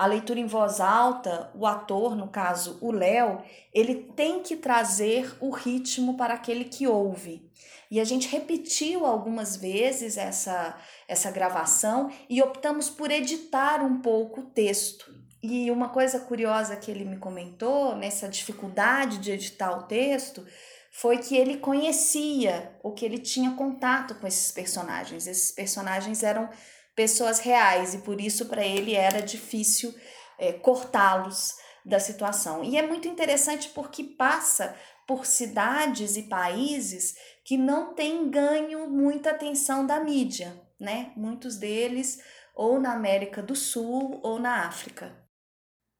a 0.00 0.06
leitura 0.06 0.40
em 0.40 0.46
voz 0.46 0.80
alta, 0.80 1.50
o 1.54 1.66
ator, 1.66 2.16
no 2.16 2.26
caso 2.26 2.78
o 2.80 2.90
Léo, 2.90 3.42
ele 3.70 3.94
tem 4.16 4.42
que 4.42 4.56
trazer 4.56 5.36
o 5.38 5.50
ritmo 5.50 6.16
para 6.16 6.32
aquele 6.32 6.64
que 6.64 6.86
ouve. 6.86 7.46
E 7.90 8.00
a 8.00 8.04
gente 8.04 8.26
repetiu 8.26 9.04
algumas 9.04 9.56
vezes 9.56 10.16
essa, 10.16 10.74
essa 11.06 11.30
gravação 11.30 12.10
e 12.30 12.40
optamos 12.40 12.88
por 12.88 13.10
editar 13.10 13.82
um 13.84 14.00
pouco 14.00 14.40
o 14.40 14.46
texto. 14.46 15.14
E 15.42 15.70
uma 15.70 15.90
coisa 15.90 16.18
curiosa 16.18 16.76
que 16.76 16.90
ele 16.90 17.04
me 17.04 17.18
comentou 17.18 17.94
nessa 17.94 18.26
dificuldade 18.26 19.18
de 19.18 19.32
editar 19.32 19.76
o 19.76 19.82
texto 19.82 20.46
foi 20.90 21.18
que 21.18 21.36
ele 21.36 21.58
conhecia 21.58 22.74
o 22.82 22.92
que 22.92 23.04
ele 23.04 23.18
tinha 23.18 23.50
contato 23.50 24.14
com 24.14 24.26
esses 24.26 24.50
personagens. 24.50 25.26
Esses 25.26 25.52
personagens 25.52 26.22
eram 26.22 26.48
pessoas 26.94 27.38
reais 27.40 27.94
e 27.94 27.98
por 27.98 28.20
isso 28.20 28.46
para 28.46 28.64
ele 28.64 28.94
era 28.94 29.20
difícil 29.20 29.94
é, 30.38 30.52
cortá-los 30.52 31.54
da 31.84 31.98
situação. 31.98 32.62
E 32.62 32.76
é 32.76 32.86
muito 32.86 33.08
interessante 33.08 33.68
porque 33.70 34.04
passa 34.04 34.76
por 35.06 35.26
cidades 35.26 36.16
e 36.16 36.24
países 36.24 37.14
que 37.44 37.56
não 37.56 37.94
têm 37.94 38.30
ganho 38.30 38.88
muita 38.88 39.30
atenção 39.30 39.86
da 39.86 39.98
mídia, 39.98 40.54
né? 40.78 41.12
Muitos 41.16 41.56
deles 41.56 42.18
ou 42.54 42.78
na 42.78 42.92
América 42.92 43.42
do 43.42 43.56
Sul 43.56 44.20
ou 44.22 44.38
na 44.38 44.66
África. 44.66 45.12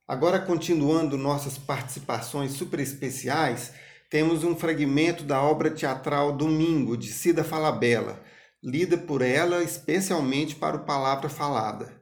Agora, 0.06 0.40
continuando 0.40 1.16
nossas 1.16 1.56
participações 1.56 2.52
super 2.52 2.80
especiais, 2.80 3.72
temos 4.10 4.42
um 4.42 4.56
fragmento 4.56 5.22
da 5.22 5.40
obra 5.40 5.70
teatral 5.70 6.36
Domingo, 6.36 6.96
de 6.96 7.12
Cida 7.12 7.44
Falabella, 7.44 8.20
lida 8.62 8.98
por 8.98 9.22
ela 9.22 9.62
especialmente 9.62 10.54
para 10.54 10.76
o 10.76 10.84
Palavra 10.84 11.28
Falada. 11.28 12.00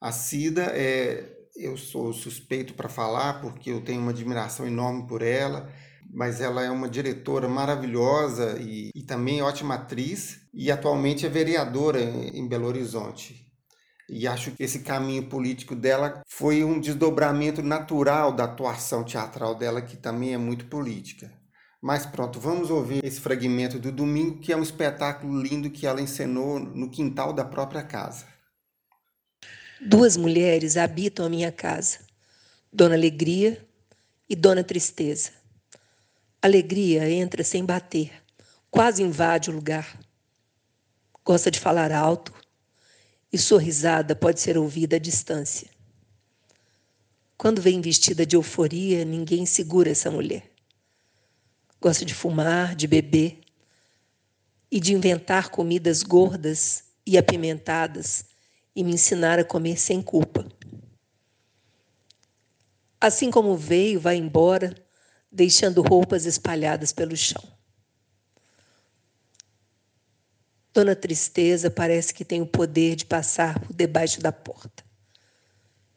A 0.00 0.12
Cida 0.12 0.64
é. 0.74 1.32
Eu 1.56 1.76
sou 1.76 2.12
suspeito 2.12 2.74
para 2.74 2.88
falar 2.88 3.40
porque 3.40 3.70
eu 3.70 3.80
tenho 3.80 4.00
uma 4.00 4.10
admiração 4.10 4.66
enorme 4.66 5.06
por 5.06 5.22
ela, 5.22 5.72
mas 6.12 6.40
ela 6.40 6.64
é 6.64 6.70
uma 6.70 6.88
diretora 6.88 7.48
maravilhosa 7.48 8.58
e, 8.60 8.90
e 8.92 9.02
também 9.04 9.40
ótima 9.40 9.74
atriz, 9.76 10.40
e 10.52 10.68
atualmente 10.68 11.24
é 11.24 11.28
vereadora 11.28 12.00
em 12.00 12.48
Belo 12.48 12.66
Horizonte. 12.66 13.44
E 14.08 14.26
acho 14.26 14.50
que 14.50 14.64
esse 14.64 14.80
caminho 14.80 15.28
político 15.28 15.76
dela 15.76 16.22
foi 16.28 16.64
um 16.64 16.80
desdobramento 16.80 17.62
natural 17.62 18.32
da 18.32 18.44
atuação 18.44 19.04
teatral 19.04 19.54
dela, 19.54 19.80
que 19.80 19.96
também 19.96 20.34
é 20.34 20.38
muito 20.38 20.66
política. 20.66 21.32
Mas 21.84 22.06
pronto, 22.06 22.40
vamos 22.40 22.70
ouvir 22.70 23.04
esse 23.04 23.20
fragmento 23.20 23.78
do 23.78 23.92
domingo, 23.92 24.38
que 24.38 24.50
é 24.50 24.56
um 24.56 24.62
espetáculo 24.62 25.42
lindo 25.42 25.68
que 25.68 25.86
ela 25.86 26.00
encenou 26.00 26.58
no 26.58 26.88
quintal 26.88 27.30
da 27.30 27.44
própria 27.44 27.82
casa. 27.82 28.26
Duas 29.82 30.16
mulheres 30.16 30.78
habitam 30.78 31.26
a 31.26 31.28
minha 31.28 31.52
casa, 31.52 31.98
Dona 32.72 32.94
Alegria 32.94 33.62
e 34.26 34.34
Dona 34.34 34.64
Tristeza. 34.64 35.32
Alegria 36.40 37.06
entra 37.10 37.44
sem 37.44 37.62
bater, 37.62 38.10
quase 38.70 39.02
invade 39.02 39.50
o 39.50 39.52
lugar. 39.52 40.00
Gosta 41.22 41.50
de 41.50 41.60
falar 41.60 41.92
alto, 41.92 42.32
e 43.30 43.36
sua 43.36 43.60
risada 43.60 44.16
pode 44.16 44.40
ser 44.40 44.56
ouvida 44.56 44.96
à 44.96 44.98
distância. 44.98 45.68
Quando 47.36 47.60
vem 47.60 47.82
vestida 47.82 48.24
de 48.24 48.36
euforia, 48.36 49.04
ninguém 49.04 49.44
segura 49.44 49.90
essa 49.90 50.10
mulher. 50.10 50.53
Gosta 51.84 52.02
de 52.02 52.14
fumar, 52.14 52.74
de 52.74 52.86
beber 52.86 53.40
e 54.70 54.80
de 54.80 54.94
inventar 54.94 55.50
comidas 55.50 56.02
gordas 56.02 56.84
e 57.04 57.18
apimentadas 57.18 58.24
e 58.74 58.82
me 58.82 58.94
ensinar 58.94 59.38
a 59.38 59.44
comer 59.44 59.78
sem 59.78 60.00
culpa. 60.00 60.50
Assim 62.98 63.30
como 63.30 63.54
veio, 63.54 64.00
vai 64.00 64.16
embora, 64.16 64.74
deixando 65.30 65.82
roupas 65.82 66.24
espalhadas 66.24 66.90
pelo 66.90 67.14
chão. 67.14 67.44
Dona 70.72 70.96
Tristeza 70.96 71.70
parece 71.70 72.14
que 72.14 72.24
tem 72.24 72.40
o 72.40 72.46
poder 72.46 72.96
de 72.96 73.04
passar 73.04 73.60
por 73.60 73.74
debaixo 73.74 74.22
da 74.22 74.32
porta. 74.32 74.82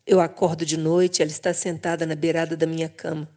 Eu 0.05 0.19
acordo 0.19 0.65
de 0.65 0.75
noite, 0.75 1.21
ela 1.21 1.31
está 1.31 1.53
sentada 1.53 2.05
na 2.05 2.13
beirada 2.13 2.57
da 2.57 2.65
minha 2.65 2.89
cama. 2.89 3.36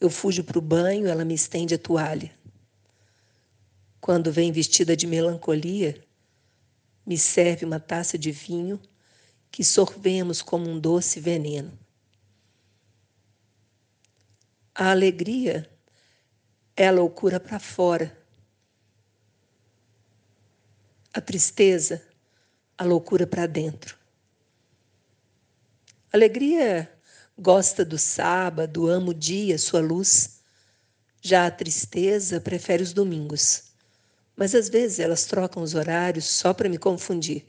Eu 0.00 0.08
fujo 0.08 0.42
para 0.42 0.58
o 0.58 0.62
banho, 0.62 1.06
ela 1.06 1.24
me 1.24 1.34
estende 1.34 1.74
a 1.74 1.78
toalha. 1.78 2.32
Quando 4.00 4.32
vem 4.32 4.50
vestida 4.50 4.96
de 4.96 5.06
melancolia, 5.06 6.02
me 7.06 7.18
serve 7.18 7.66
uma 7.66 7.78
taça 7.78 8.16
de 8.16 8.32
vinho 8.32 8.80
que 9.50 9.62
sorvemos 9.62 10.40
como 10.40 10.68
um 10.68 10.80
doce 10.80 11.20
veneno. 11.20 11.78
A 14.74 14.90
alegria 14.90 15.70
é 16.74 16.88
a 16.88 16.92
loucura 16.92 17.38
para 17.38 17.58
fora 17.58 18.18
a 21.12 21.20
tristeza, 21.20 22.02
a 22.78 22.84
loucura 22.84 23.26
para 23.26 23.46
dentro. 23.46 23.98
Alegria 26.12 26.90
gosta 27.40 27.84
do 27.84 27.96
sábado, 27.96 28.86
ama 28.86 29.10
o 29.10 29.14
dia, 29.14 29.58
sua 29.58 29.80
luz. 29.80 30.40
Já 31.22 31.46
a 31.46 31.50
tristeza 31.50 32.40
prefere 32.40 32.82
os 32.82 32.92
domingos. 32.92 33.70
Mas 34.36 34.54
às 34.54 34.68
vezes 34.68 34.98
elas 34.98 35.24
trocam 35.24 35.62
os 35.62 35.74
horários 35.74 36.26
só 36.26 36.52
para 36.52 36.68
me 36.68 36.78
confundir. 36.78 37.46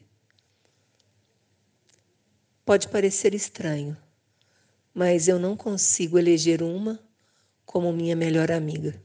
Pode 2.66 2.88
parecer 2.88 3.34
estranho, 3.34 3.98
mas 4.94 5.28
eu 5.28 5.38
não 5.38 5.58
consigo 5.58 6.18
eleger 6.18 6.62
uma 6.62 7.00
como 7.66 7.92
minha 7.92 8.16
melhor 8.16 8.52
amiga. 8.52 9.02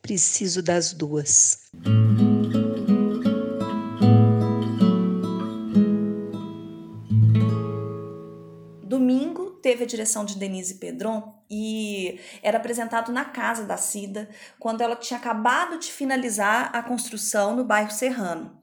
Preciso 0.00 0.62
das 0.62 0.92
duas. 0.92 1.70
Teve 9.70 9.84
a 9.84 9.86
direção 9.86 10.24
de 10.24 10.36
Denise 10.36 10.74
Pedron 10.74 11.32
e 11.48 12.18
era 12.42 12.58
apresentado 12.58 13.12
na 13.12 13.24
casa 13.24 13.64
da 13.64 13.76
Cida, 13.76 14.28
quando 14.58 14.80
ela 14.80 14.96
tinha 14.96 15.16
acabado 15.16 15.78
de 15.78 15.92
finalizar 15.92 16.74
a 16.74 16.82
construção 16.82 17.54
no 17.54 17.64
bairro 17.64 17.92
Serrano. 17.92 18.58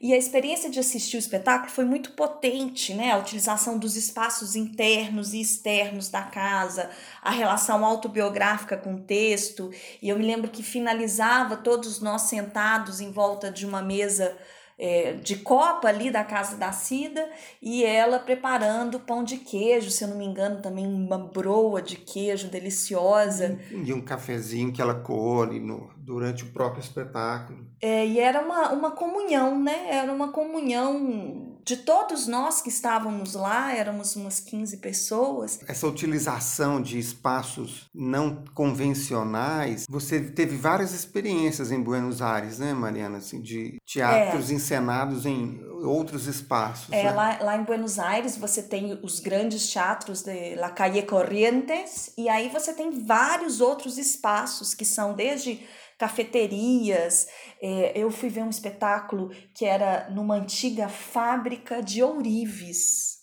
E 0.00 0.14
a 0.14 0.16
experiência 0.16 0.70
de 0.70 0.80
assistir 0.80 1.16
o 1.16 1.18
espetáculo 1.18 1.70
foi 1.70 1.84
muito 1.84 2.12
potente, 2.12 2.94
né? 2.94 3.12
A 3.12 3.18
utilização 3.18 3.78
dos 3.78 3.96
espaços 3.96 4.56
internos 4.56 5.34
e 5.34 5.40
externos 5.42 6.08
da 6.08 6.22
casa, 6.22 6.88
a 7.22 7.30
relação 7.30 7.84
autobiográfica 7.84 8.78
com 8.78 8.94
o 8.94 9.00
texto. 9.02 9.70
E 10.00 10.08
eu 10.08 10.18
me 10.18 10.24
lembro 10.24 10.50
que 10.50 10.62
finalizava 10.62 11.56
todos 11.56 12.00
nós 12.00 12.22
sentados 12.22 13.00
em 13.00 13.10
volta 13.10 13.50
de 13.50 13.66
uma 13.66 13.82
mesa 13.82 14.36
é, 14.78 15.12
de 15.12 15.36
copa 15.36 15.88
ali 15.88 16.10
da 16.10 16.22
casa 16.22 16.56
da 16.56 16.70
Cida 16.72 17.28
e 17.62 17.84
ela 17.84 18.18
preparando 18.18 19.00
pão 19.00 19.24
de 19.24 19.38
queijo, 19.38 19.90
se 19.90 20.04
eu 20.04 20.08
não 20.08 20.18
me 20.18 20.26
engano, 20.26 20.60
também 20.60 20.86
uma 20.86 21.18
broa 21.18 21.80
de 21.80 21.96
queijo 21.96 22.48
deliciosa. 22.48 23.58
E 23.70 23.92
um 23.92 24.02
cafezinho 24.02 24.72
que 24.72 24.82
ela 24.82 24.94
colhe 24.94 25.58
no, 25.58 25.90
durante 25.96 26.44
o 26.44 26.52
próprio 26.52 26.80
espetáculo. 26.80 27.66
É, 27.80 28.06
e 28.06 28.18
era 28.18 28.40
uma, 28.40 28.72
uma 28.72 28.90
comunhão, 28.90 29.62
né? 29.62 29.88
Era 29.90 30.12
uma 30.12 30.28
comunhão 30.28 31.55
de 31.66 31.76
todos 31.78 32.28
nós 32.28 32.62
que 32.62 32.68
estávamos 32.68 33.34
lá, 33.34 33.74
éramos 33.74 34.14
umas 34.14 34.38
15 34.38 34.76
pessoas. 34.76 35.58
Essa 35.66 35.88
utilização 35.88 36.80
de 36.80 36.96
espaços 36.96 37.90
não 37.92 38.44
convencionais, 38.54 39.84
você 39.88 40.20
teve 40.20 40.56
várias 40.56 40.92
experiências 40.92 41.72
em 41.72 41.82
Buenos 41.82 42.22
Aires, 42.22 42.60
né, 42.60 42.72
Mariana? 42.72 43.18
Assim, 43.18 43.40
de 43.40 43.78
teatros 43.84 44.48
é. 44.48 44.54
encenados 44.54 45.26
em 45.26 45.60
outros 45.82 46.28
espaços. 46.28 46.92
É, 46.92 47.02
né? 47.02 47.10
lá, 47.10 47.38
lá 47.40 47.56
em 47.56 47.64
Buenos 47.64 47.98
Aires 47.98 48.36
você 48.36 48.62
tem 48.62 49.00
os 49.02 49.18
grandes 49.18 49.68
teatros 49.68 50.22
de 50.22 50.54
La 50.54 50.70
Calle 50.70 51.02
Corrientes, 51.02 52.12
e 52.16 52.28
aí 52.28 52.48
você 52.48 52.72
tem 52.72 52.92
vários 53.04 53.60
outros 53.60 53.98
espaços 53.98 54.72
que 54.72 54.84
são 54.84 55.14
desde 55.14 55.66
cafeterias. 55.98 57.26
É, 57.60 57.92
eu 57.94 58.10
fui 58.10 58.28
ver 58.28 58.42
um 58.42 58.50
espetáculo 58.50 59.30
que 59.54 59.64
era 59.64 60.08
numa 60.10 60.34
antiga 60.34 60.88
fábrica 60.88 61.82
de 61.82 62.02
ourives. 62.02 63.16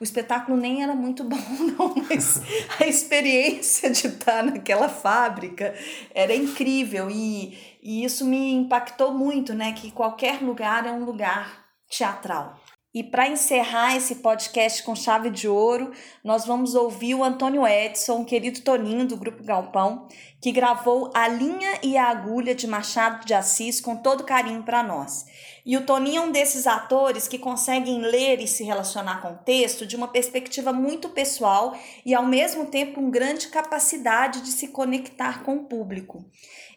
O 0.00 0.04
espetáculo 0.04 0.56
nem 0.56 0.82
era 0.82 0.94
muito 0.94 1.24
bom, 1.24 1.36
não, 1.76 1.94
mas 2.08 2.40
a 2.80 2.86
experiência 2.86 3.90
de 3.90 4.06
estar 4.06 4.44
naquela 4.44 4.88
fábrica 4.88 5.74
era 6.14 6.34
incrível 6.34 7.10
e, 7.10 7.58
e 7.82 8.04
isso 8.04 8.24
me 8.24 8.52
impactou 8.52 9.12
muito, 9.12 9.54
né? 9.54 9.72
Que 9.72 9.90
qualquer 9.90 10.40
lugar 10.40 10.86
é 10.86 10.92
um 10.92 11.04
lugar 11.04 11.66
teatral. 11.90 12.57
E 12.94 13.04
para 13.04 13.28
encerrar 13.28 13.96
esse 13.96 14.14
podcast 14.16 14.82
com 14.82 14.96
chave 14.96 15.28
de 15.28 15.46
ouro, 15.46 15.92
nós 16.24 16.46
vamos 16.46 16.74
ouvir 16.74 17.14
o 17.14 17.22
Antônio 17.22 17.66
Edson, 17.66 18.24
querido 18.24 18.62
Toninho 18.62 19.06
do 19.06 19.14
Grupo 19.14 19.44
Galpão, 19.44 20.08
que 20.40 20.50
gravou 20.50 21.10
A 21.14 21.28
Linha 21.28 21.80
e 21.82 21.98
a 21.98 22.06
Agulha 22.06 22.54
de 22.54 22.66
Machado 22.66 23.26
de 23.26 23.34
Assis 23.34 23.78
com 23.78 23.94
todo 23.94 24.24
carinho 24.24 24.62
para 24.62 24.82
nós. 24.82 25.26
E 25.66 25.76
o 25.76 25.84
Toninho 25.84 26.22
é 26.22 26.24
um 26.24 26.32
desses 26.32 26.66
atores 26.66 27.28
que 27.28 27.38
conseguem 27.38 28.00
ler 28.00 28.40
e 28.40 28.48
se 28.48 28.64
relacionar 28.64 29.20
com 29.20 29.32
o 29.32 29.38
texto 29.44 29.84
de 29.84 29.94
uma 29.94 30.08
perspectiva 30.08 30.72
muito 30.72 31.10
pessoal 31.10 31.78
e 32.06 32.14
ao 32.14 32.24
mesmo 32.24 32.64
tempo 32.64 32.94
com 32.94 33.10
grande 33.10 33.48
capacidade 33.48 34.40
de 34.40 34.48
se 34.48 34.68
conectar 34.68 35.42
com 35.42 35.56
o 35.56 35.64
público. 35.64 36.24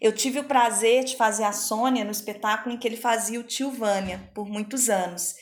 Eu 0.01 0.13
tive 0.13 0.39
o 0.39 0.43
prazer 0.43 1.05
de 1.05 1.15
fazer 1.15 1.45
a 1.45 1.53
Sônia 1.53 2.03
no 2.03 2.11
espetáculo 2.11 2.75
em 2.75 2.77
que 2.77 2.85
ele 2.85 2.97
fazia 2.97 3.39
o 3.39 3.43
tio 3.43 3.71
Vânia 3.71 4.29
por 4.33 4.49
muitos 4.49 4.89
anos 4.89 5.35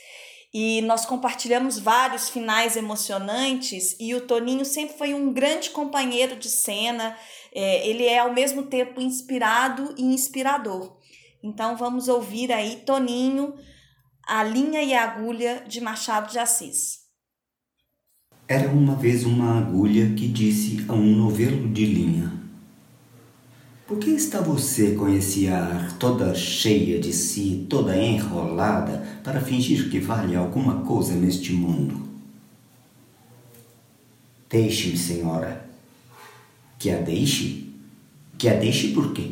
e 0.54 0.82
nós 0.82 1.06
compartilhamos 1.06 1.78
vários 1.78 2.30
finais 2.30 2.76
emocionantes 2.76 3.96
e 4.00 4.16
o 4.16 4.22
Toninho 4.22 4.66
sempre 4.66 4.98
foi 4.98 5.14
um 5.14 5.32
grande 5.32 5.70
companheiro 5.70 6.36
de 6.36 6.50
cena. 6.50 7.16
É, 7.54 7.88
ele 7.88 8.06
é 8.06 8.20
ao 8.20 8.34
mesmo 8.34 8.64
tempo 8.64 9.00
inspirado 9.00 9.94
e 9.98 10.04
inspirador. 10.04 10.98
Então 11.44 11.78
vamos 11.78 12.08
ouvir 12.08 12.52
aí 12.52 12.78
Toninho, 12.78 13.54
a 14.26 14.44
linha 14.44 14.82
e 14.82 14.94
a 14.94 15.04
agulha 15.04 15.64
de 15.68 15.82
Machado 15.82 16.32
de 16.32 16.40
Assis. 16.40 17.00
Era 18.48 18.68
uma 18.70 18.96
vez 18.96 19.26
uma 19.26 19.60
agulha 19.60 20.14
que 20.16 20.28
disse 20.28 20.84
a 20.88 20.94
um 20.94 21.16
novelo 21.16 21.72
de 21.72 21.86
linha: 21.86 22.39
por 23.90 23.98
que 23.98 24.12
está 24.12 24.40
você 24.40 24.92
com 24.92 25.10
esse 25.10 25.48
ar 25.48 25.94
toda 25.98 26.36
cheia 26.36 27.00
de 27.00 27.12
si, 27.12 27.66
toda 27.68 27.98
enrolada, 27.98 29.04
para 29.24 29.42
fingir 29.42 29.90
que 29.90 30.00
vale 30.00 30.36
alguma 30.36 30.82
coisa 30.82 31.16
neste 31.16 31.54
mundo? 31.54 32.00
Deixe-me, 34.48 34.96
senhora. 34.96 35.68
Que 36.78 36.92
a 36.92 37.02
deixe? 37.02 37.68
Que 38.38 38.48
a 38.48 38.54
deixe 38.54 38.90
por 38.90 39.12
quê? 39.12 39.32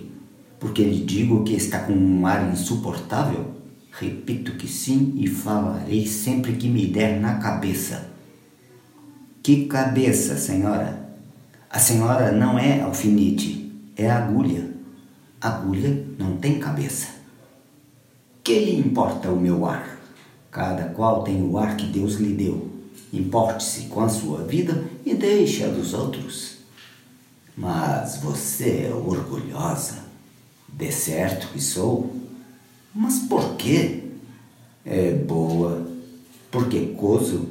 Porque 0.59 0.83
lhe 0.83 1.05
digo 1.05 1.43
que 1.43 1.53
está 1.53 1.81
com 1.81 1.93
um 1.93 2.25
ar 2.25 2.51
insuportável? 2.51 3.53
Repito 3.91 4.53
que 4.53 4.67
sim 4.67 5.13
e 5.17 5.27
falarei 5.27 6.07
sempre 6.07 6.53
que 6.53 6.67
me 6.67 6.87
der 6.87 7.19
na 7.19 7.35
cabeça. 7.35 8.09
Que 9.43 9.67
cabeça, 9.67 10.35
senhora? 10.35 11.15
A 11.69 11.77
senhora 11.77 12.31
não 12.31 12.57
é 12.57 12.81
alfinete 12.81 13.66
é 13.97 14.09
a 14.09 14.17
agulha. 14.17 14.69
Agulha 15.41 16.05
não 16.17 16.37
tem 16.37 16.59
cabeça. 16.59 17.07
Que 18.43 18.59
lhe 18.59 18.79
importa 18.79 19.29
o 19.29 19.39
meu 19.39 19.65
ar? 19.65 19.99
Cada 20.51 20.85
qual 20.89 21.23
tem 21.23 21.41
o 21.41 21.57
ar 21.57 21.75
que 21.75 21.87
Deus 21.87 22.15
lhe 22.15 22.33
deu. 22.33 22.69
Importe-se 23.11 23.87
com 23.87 24.01
a 24.01 24.09
sua 24.09 24.43
vida 24.43 24.85
e 25.05 25.13
deixe 25.13 25.63
a 25.63 25.67
dos 25.67 25.93
outros. 25.93 26.57
Mas 27.55 28.17
você 28.17 28.89
é 28.89 28.93
orgulhosa. 28.93 30.05
De 30.71 30.91
certo 30.91 31.47
que 31.47 31.61
sou. 31.61 32.15
Mas 32.93 33.19
por 33.19 33.55
quê? 33.55 34.03
É 34.85 35.11
boa. 35.13 35.87
Porque 36.51 36.93
coso? 36.97 37.49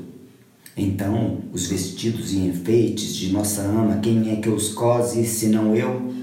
Então, 0.77 1.41
os 1.53 1.67
vestidos 1.67 2.33
e 2.33 2.39
enfeites 2.39 3.15
de 3.15 3.33
nossa 3.33 3.63
ama, 3.63 3.99
quem 3.99 4.31
é 4.31 4.37
que 4.37 4.49
os 4.49 4.75
cose 4.75 5.27
senão 5.27 5.75
eu? 5.75 6.15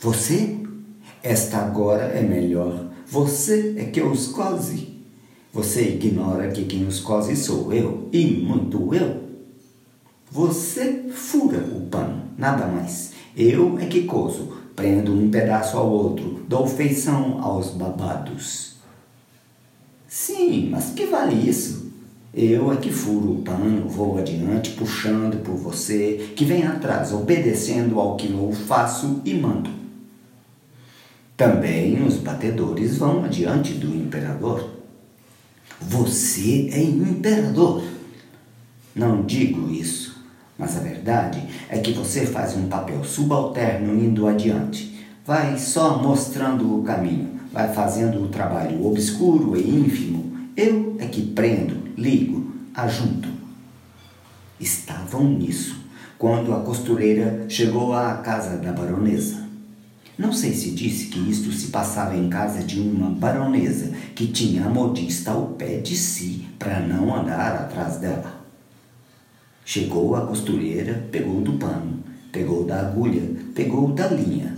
Você? 0.00 0.56
Esta 1.24 1.58
agora 1.58 2.04
é 2.04 2.22
melhor. 2.22 2.86
Você 3.08 3.74
é 3.76 3.84
que 3.86 4.00
os 4.00 4.28
cose. 4.28 4.96
Você 5.52 5.88
ignora 5.88 6.52
que 6.52 6.66
quem 6.66 6.86
os 6.86 7.00
cose 7.00 7.34
sou 7.34 7.72
eu, 7.72 8.08
e 8.12 8.24
muito 8.26 8.94
eu. 8.94 9.24
Você 10.30 11.06
fura 11.10 11.58
o 11.58 11.86
pano, 11.86 12.22
nada 12.36 12.66
mais. 12.66 13.12
Eu 13.36 13.76
é 13.80 13.86
que 13.86 14.04
coso, 14.04 14.52
prendo 14.76 15.12
um 15.12 15.30
pedaço 15.30 15.76
ao 15.76 15.90
outro, 15.90 16.44
dou 16.46 16.66
feição 16.66 17.42
aos 17.42 17.70
babados. 17.70 18.74
Sim, 20.06 20.68
mas 20.70 20.90
que 20.90 21.06
vale 21.06 21.48
isso? 21.48 21.90
Eu 22.32 22.72
é 22.72 22.76
que 22.76 22.92
furo 22.92 23.32
o 23.32 23.42
pano, 23.42 23.88
vou 23.88 24.16
adiante, 24.16 24.70
puxando 24.72 25.42
por 25.42 25.56
você, 25.56 26.34
que 26.36 26.44
vem 26.44 26.64
atrás, 26.64 27.12
obedecendo 27.12 27.98
ao 27.98 28.16
que 28.16 28.30
eu 28.30 28.52
faço 28.52 29.20
e 29.24 29.34
mando. 29.34 29.87
Também 31.38 32.04
os 32.04 32.16
batedores 32.16 32.98
vão 32.98 33.24
adiante 33.24 33.74
do 33.74 33.94
imperador. 33.94 34.70
Você 35.80 36.68
é 36.72 36.82
imperador. 36.82 37.84
Não 38.92 39.22
digo 39.22 39.70
isso, 39.70 40.20
mas 40.58 40.76
a 40.76 40.80
verdade 40.80 41.40
é 41.68 41.78
que 41.78 41.92
você 41.92 42.26
faz 42.26 42.56
um 42.56 42.66
papel 42.66 43.04
subalterno 43.04 43.94
indo 43.94 44.26
adiante. 44.26 45.06
Vai 45.24 45.56
só 45.58 46.02
mostrando 46.02 46.76
o 46.76 46.82
caminho, 46.82 47.38
vai 47.52 47.72
fazendo 47.72 48.20
o 48.20 48.28
trabalho 48.28 48.84
obscuro 48.84 49.56
e 49.56 49.60
ínfimo. 49.60 50.36
Eu 50.56 50.96
é 50.98 51.06
que 51.06 51.22
prendo, 51.22 51.76
ligo, 51.96 52.52
ajunto. 52.74 53.28
Estavam 54.58 55.22
nisso 55.22 55.76
quando 56.18 56.52
a 56.52 56.58
costureira 56.62 57.44
chegou 57.48 57.92
à 57.92 58.14
casa 58.14 58.56
da 58.56 58.72
baronesa. 58.72 59.47
Não 60.18 60.32
sei 60.32 60.52
se 60.52 60.72
disse 60.72 61.06
que 61.06 61.30
isto 61.30 61.52
se 61.52 61.68
passava 61.68 62.16
em 62.16 62.28
casa 62.28 62.64
de 62.64 62.80
uma 62.80 63.08
baronesa 63.08 63.92
que 64.16 64.26
tinha 64.26 64.66
a 64.66 64.68
modista 64.68 65.30
ao 65.30 65.46
pé 65.50 65.76
de 65.76 65.94
si 65.94 66.44
para 66.58 66.80
não 66.80 67.14
andar 67.14 67.54
atrás 67.54 67.98
dela. 67.98 68.44
Chegou 69.64 70.16
a 70.16 70.26
costureira, 70.26 71.06
pegou 71.12 71.40
do 71.40 71.52
pano, 71.52 72.02
pegou 72.32 72.64
da 72.64 72.80
agulha, 72.80 73.22
pegou 73.54 73.92
da 73.92 74.08
linha, 74.08 74.56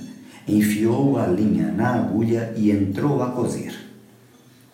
enfiou 0.48 1.18
a 1.18 1.26
linha 1.26 1.70
na 1.70 1.94
agulha 1.94 2.54
e 2.56 2.70
entrou 2.70 3.22
a 3.22 3.30
coser. 3.30 3.89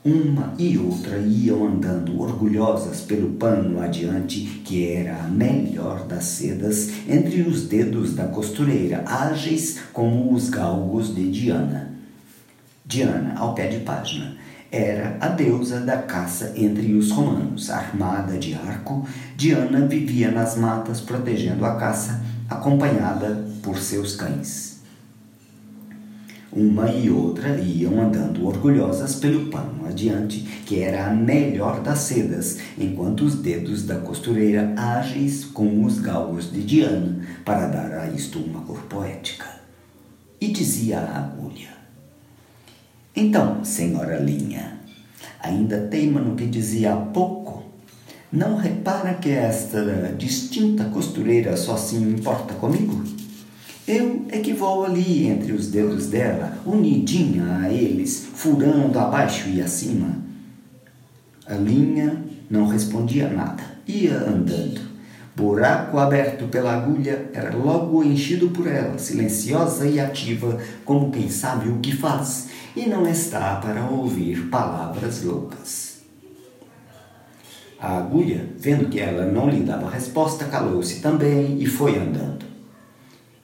Uma 0.06 0.54
e 0.56 0.78
outra 0.78 1.18
iam 1.18 1.66
andando 1.66 2.20
orgulhosas 2.20 3.00
pelo 3.00 3.30
pano 3.30 3.82
adiante, 3.82 4.62
que 4.64 4.88
era 4.92 5.16
a 5.16 5.24
melhor 5.24 6.06
das 6.06 6.22
sedas, 6.22 6.90
entre 7.08 7.40
os 7.40 7.66
dedos 7.66 8.14
da 8.14 8.28
costureira, 8.28 9.02
ágeis 9.04 9.80
como 9.92 10.32
os 10.32 10.48
galgos 10.48 11.12
de 11.12 11.28
Diana. 11.28 11.90
Diana, 12.84 13.34
ao 13.36 13.52
pé 13.52 13.66
de 13.66 13.80
página, 13.80 14.36
era 14.70 15.16
a 15.20 15.26
deusa 15.26 15.80
da 15.80 15.96
caça 15.96 16.52
entre 16.54 16.94
os 16.94 17.10
romanos. 17.10 17.68
Armada 17.68 18.38
de 18.38 18.54
arco, 18.54 19.04
Diana 19.36 19.88
vivia 19.88 20.30
nas 20.30 20.56
matas 20.56 21.00
protegendo 21.00 21.64
a 21.64 21.74
caça, 21.74 22.22
acompanhada 22.48 23.44
por 23.60 23.76
seus 23.76 24.14
cães. 24.14 24.75
Uma 26.56 26.90
e 26.90 27.10
outra 27.10 27.60
iam 27.60 28.00
andando 28.00 28.46
orgulhosas 28.46 29.16
pelo 29.16 29.50
pano 29.50 29.86
adiante, 29.86 30.40
que 30.64 30.80
era 30.80 31.06
a 31.06 31.10
melhor 31.10 31.82
das 31.82 31.98
sedas, 31.98 32.56
enquanto 32.78 33.26
os 33.26 33.34
dedos 33.34 33.84
da 33.84 33.96
costureira 33.96 34.72
ágeis 34.74 35.44
com 35.44 35.84
os 35.84 35.98
galgos 35.98 36.50
de 36.50 36.62
Diana, 36.62 37.20
para 37.44 37.66
dar 37.66 37.92
a 37.98 38.08
isto 38.08 38.38
uma 38.38 38.62
cor 38.62 38.80
poética. 38.84 39.44
E 40.40 40.48
dizia 40.48 40.98
a 40.98 41.18
agulha: 41.18 41.76
Então, 43.14 43.62
senhora 43.62 44.18
Linha, 44.18 44.78
ainda 45.42 45.86
teima 45.88 46.22
no 46.22 46.36
que 46.36 46.46
dizia 46.46 46.94
há 46.94 46.96
pouco? 46.96 47.64
Não 48.32 48.56
repara 48.56 49.12
que 49.12 49.28
esta 49.28 50.14
distinta 50.16 50.84
costureira 50.84 51.54
só 51.54 51.76
se 51.76 51.96
importa 51.96 52.54
comigo? 52.54 53.15
Eu 53.86 54.26
é 54.30 54.38
que 54.38 54.52
vou 54.52 54.84
ali 54.84 55.28
entre 55.28 55.52
os 55.52 55.68
dedos 55.68 56.08
dela, 56.08 56.58
unidinha 56.66 57.58
a 57.58 57.72
eles, 57.72 58.26
furando 58.34 58.98
abaixo 58.98 59.48
e 59.48 59.62
acima. 59.62 60.16
A 61.46 61.54
linha 61.54 62.20
não 62.50 62.66
respondia 62.66 63.28
nada, 63.28 63.62
ia 63.86 64.16
andando. 64.16 64.80
Buraco 65.36 65.98
aberto 65.98 66.48
pela 66.48 66.74
agulha 66.74 67.30
era 67.32 67.54
logo 67.54 68.02
enchido 68.02 68.48
por 68.48 68.66
ela, 68.66 68.98
silenciosa 68.98 69.86
e 69.86 70.00
ativa, 70.00 70.58
como 70.84 71.12
quem 71.12 71.28
sabe 71.30 71.68
o 71.68 71.78
que 71.78 71.94
faz 71.94 72.48
e 72.74 72.86
não 72.86 73.06
está 73.06 73.54
para 73.56 73.86
ouvir 73.88 74.48
palavras 74.48 75.22
loucas. 75.22 75.98
A 77.78 77.98
agulha, 77.98 78.48
vendo 78.58 78.88
que 78.88 78.98
ela 78.98 79.26
não 79.26 79.48
lhe 79.48 79.60
dava 79.60 79.88
resposta, 79.88 80.46
calou-se 80.46 81.00
também 81.00 81.62
e 81.62 81.66
foi 81.66 81.96
andando. 81.96 82.55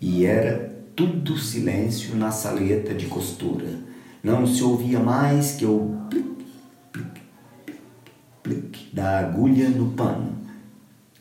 E 0.02 0.26
era 0.26 0.84
tudo 0.96 1.38
silêncio 1.38 2.16
na 2.16 2.32
saleta 2.32 2.92
de 2.92 3.06
costura. 3.06 3.68
Não 4.20 4.44
se 4.44 4.60
ouvia 4.64 4.98
mais 4.98 5.52
que 5.52 5.64
o 5.64 5.96
plic, 6.10 6.44
plic, 6.90 7.20
plic, 7.64 7.78
plic 8.42 8.92
da 8.92 9.20
agulha 9.20 9.68
no 9.68 9.92
pano. 9.92 10.32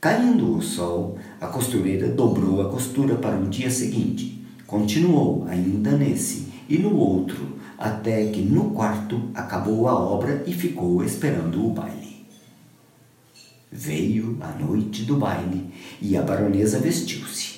Caindo 0.01 0.57
o 0.57 0.63
sol, 0.63 1.19
a 1.39 1.45
costureira 1.45 2.07
dobrou 2.07 2.59
a 2.59 2.71
costura 2.71 3.13
para 3.13 3.37
o 3.37 3.47
dia 3.47 3.69
seguinte. 3.69 4.43
Continuou 4.65 5.45
ainda 5.47 5.91
nesse 5.91 6.47
e 6.67 6.79
no 6.79 6.97
outro, 6.97 7.59
até 7.77 8.25
que 8.31 8.41
no 8.41 8.71
quarto 8.71 9.29
acabou 9.35 9.87
a 9.87 9.93
obra 9.93 10.43
e 10.47 10.53
ficou 10.53 11.03
esperando 11.03 11.63
o 11.63 11.69
baile. 11.69 12.25
Veio 13.71 14.39
a 14.41 14.51
noite 14.53 15.03
do 15.03 15.17
baile 15.17 15.71
e 16.01 16.17
a 16.17 16.23
baronesa 16.23 16.79
vestiu-se. 16.79 17.50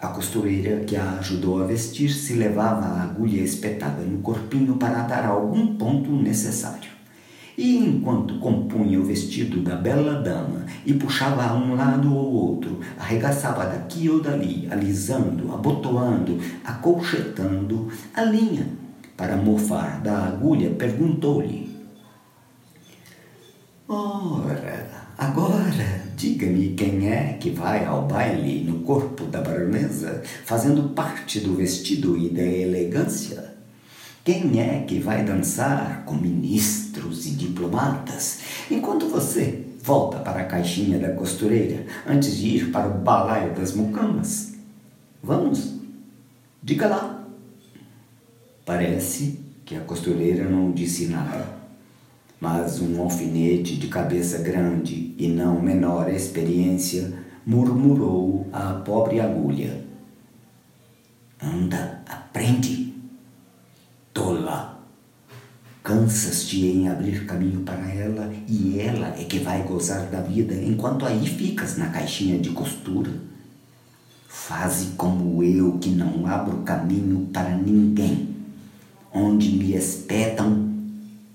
A 0.00 0.08
costureira 0.08 0.84
que 0.84 0.96
a 0.96 1.18
ajudou 1.18 1.62
a 1.62 1.66
vestir-se 1.66 2.32
levava 2.34 2.86
a 2.86 3.02
agulha 3.02 3.42
espetada 3.42 4.02
no 4.02 4.18
corpinho 4.22 4.76
para 4.76 5.02
dar 5.02 5.26
algum 5.26 5.76
ponto 5.76 6.10
necessário. 6.10 6.90
E 7.58 7.76
enquanto 7.76 8.38
compunha 8.38 8.98
o 8.98 9.04
vestido 9.04 9.60
da 9.60 9.76
bela 9.76 10.22
dama 10.22 10.64
e 10.86 10.94
puxava 10.94 11.44
a 11.44 11.54
um 11.54 11.74
lado 11.74 12.14
ou 12.14 12.32
outro, 12.32 12.80
arregaçava 12.98 13.66
daqui 13.66 14.08
ou 14.08 14.22
dali, 14.22 14.66
alisando, 14.70 15.52
abotoando, 15.52 16.38
acolchetando 16.64 17.88
a 18.14 18.22
linha, 18.22 18.66
para 19.14 19.36
mofar 19.36 20.00
da 20.00 20.28
agulha, 20.28 20.70
perguntou-lhe: 20.70 21.68
Ora, 23.86 25.00
Agora, 25.20 26.09
diga-me 26.20 26.74
quem 26.74 27.08
é 27.08 27.32
que 27.40 27.48
vai 27.48 27.86
ao 27.86 28.06
baile 28.06 28.62
no 28.62 28.80
corpo 28.80 29.24
da 29.24 29.40
baronesa, 29.40 30.22
fazendo 30.44 30.90
parte 30.90 31.40
do 31.40 31.54
vestido 31.54 32.18
e 32.18 32.28
da 32.28 32.42
elegância? 32.42 33.54
Quem 34.22 34.60
é 34.60 34.82
que 34.82 34.98
vai 34.98 35.24
dançar 35.24 36.04
com 36.04 36.14
ministros 36.14 37.24
e 37.24 37.30
diplomatas, 37.30 38.40
enquanto 38.70 39.08
você 39.08 39.64
volta 39.82 40.18
para 40.18 40.42
a 40.42 40.44
caixinha 40.44 40.98
da 40.98 41.14
costureira 41.14 41.86
antes 42.06 42.36
de 42.36 42.48
ir 42.48 42.70
para 42.70 42.86
o 42.86 42.98
balaio 42.98 43.54
das 43.54 43.72
mucamas? 43.72 44.52
Vamos, 45.22 45.72
diga 46.62 46.86
lá. 46.86 47.24
Parece 48.66 49.40
que 49.64 49.74
a 49.74 49.80
costureira 49.80 50.44
não 50.44 50.70
disse 50.70 51.06
nada 51.06 51.59
mas 52.40 52.80
um 52.80 53.02
alfinete 53.02 53.76
de 53.76 53.88
cabeça 53.88 54.38
grande 54.38 55.14
e 55.18 55.28
não 55.28 55.60
menor 55.60 56.10
experiência 56.10 57.12
murmurou 57.44 58.48
à 58.52 58.72
pobre 58.72 59.20
agulha: 59.20 59.84
Anda, 61.42 62.02
aprende. 62.08 62.94
Tola! 64.14 64.80
Cansas-te 65.82 66.66
em 66.66 66.88
abrir 66.88 67.24
caminho 67.26 67.60
para 67.60 67.88
ela 67.92 68.32
e 68.46 68.78
ela 68.78 69.08
é 69.18 69.24
que 69.24 69.38
vai 69.38 69.62
gozar 69.62 70.06
da 70.06 70.20
vida 70.20 70.54
enquanto 70.54 71.06
aí 71.06 71.26
ficas 71.26 71.76
na 71.76 71.88
caixinha 71.88 72.38
de 72.38 72.50
costura. 72.50 73.10
Faze 74.28 74.92
como 74.96 75.42
eu 75.42 75.78
que 75.78 75.90
não 75.90 76.26
abro 76.26 76.58
caminho 76.58 77.28
para 77.32 77.56
ninguém. 77.56 78.36
Onde 79.12 79.50
me 79.50 79.74
espetam, 79.74 80.70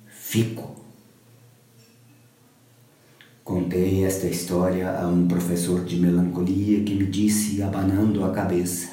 fico. 0.07 0.74
Contei 3.45 4.03
esta 4.03 4.25
história 4.25 4.89
a 4.89 5.07
um 5.07 5.27
professor 5.27 5.85
de 5.85 5.97
melancolia 5.97 6.83
que 6.83 6.95
me 6.95 7.05
disse, 7.05 7.61
abanando 7.61 8.25
a 8.25 8.31
cabeça: 8.31 8.89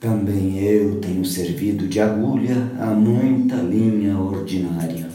Também 0.00 0.58
eu 0.58 1.00
tenho 1.00 1.24
servido 1.24 1.86
de 1.86 2.00
agulha 2.00 2.56
a 2.80 2.86
muita 2.86 3.54
linha 3.54 4.18
ordinária. 4.18 5.07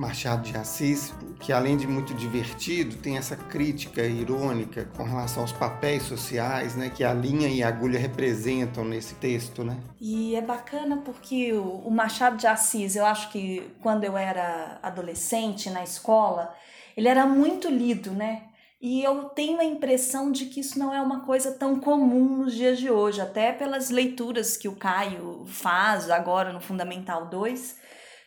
Machado 0.00 0.44
de 0.44 0.56
Assis, 0.56 1.12
que 1.40 1.52
além 1.52 1.76
de 1.76 1.86
muito 1.86 2.14
divertido, 2.14 2.96
tem 2.96 3.18
essa 3.18 3.36
crítica 3.36 4.02
irônica 4.02 4.88
com 4.96 5.02
relação 5.02 5.42
aos 5.42 5.52
papéis 5.52 6.04
sociais, 6.04 6.74
né, 6.74 6.88
que 6.88 7.04
a 7.04 7.12
linha 7.12 7.48
e 7.48 7.62
a 7.62 7.68
agulha 7.68 7.98
representam 7.98 8.82
nesse 8.82 9.14
texto, 9.16 9.62
né? 9.62 9.76
E 10.00 10.34
é 10.34 10.40
bacana 10.40 11.02
porque 11.04 11.52
o 11.52 11.90
Machado 11.90 12.38
de 12.38 12.46
Assis, 12.46 12.96
eu 12.96 13.04
acho 13.04 13.30
que 13.30 13.62
quando 13.82 14.04
eu 14.04 14.16
era 14.16 14.78
adolescente 14.82 15.68
na 15.68 15.84
escola, 15.84 16.50
ele 16.96 17.06
era 17.06 17.26
muito 17.26 17.68
lido, 17.68 18.10
né? 18.12 18.44
E 18.80 19.04
eu 19.04 19.24
tenho 19.24 19.60
a 19.60 19.64
impressão 19.64 20.32
de 20.32 20.46
que 20.46 20.60
isso 20.60 20.78
não 20.78 20.94
é 20.94 21.02
uma 21.02 21.20
coisa 21.26 21.52
tão 21.52 21.78
comum 21.78 22.38
nos 22.38 22.54
dias 22.54 22.78
de 22.78 22.90
hoje, 22.90 23.20
até 23.20 23.52
pelas 23.52 23.90
leituras 23.90 24.56
que 24.56 24.66
o 24.66 24.76
Caio 24.76 25.44
faz 25.46 26.08
agora 26.08 26.54
no 26.54 26.60
Fundamental 26.62 27.26
2 27.26 27.79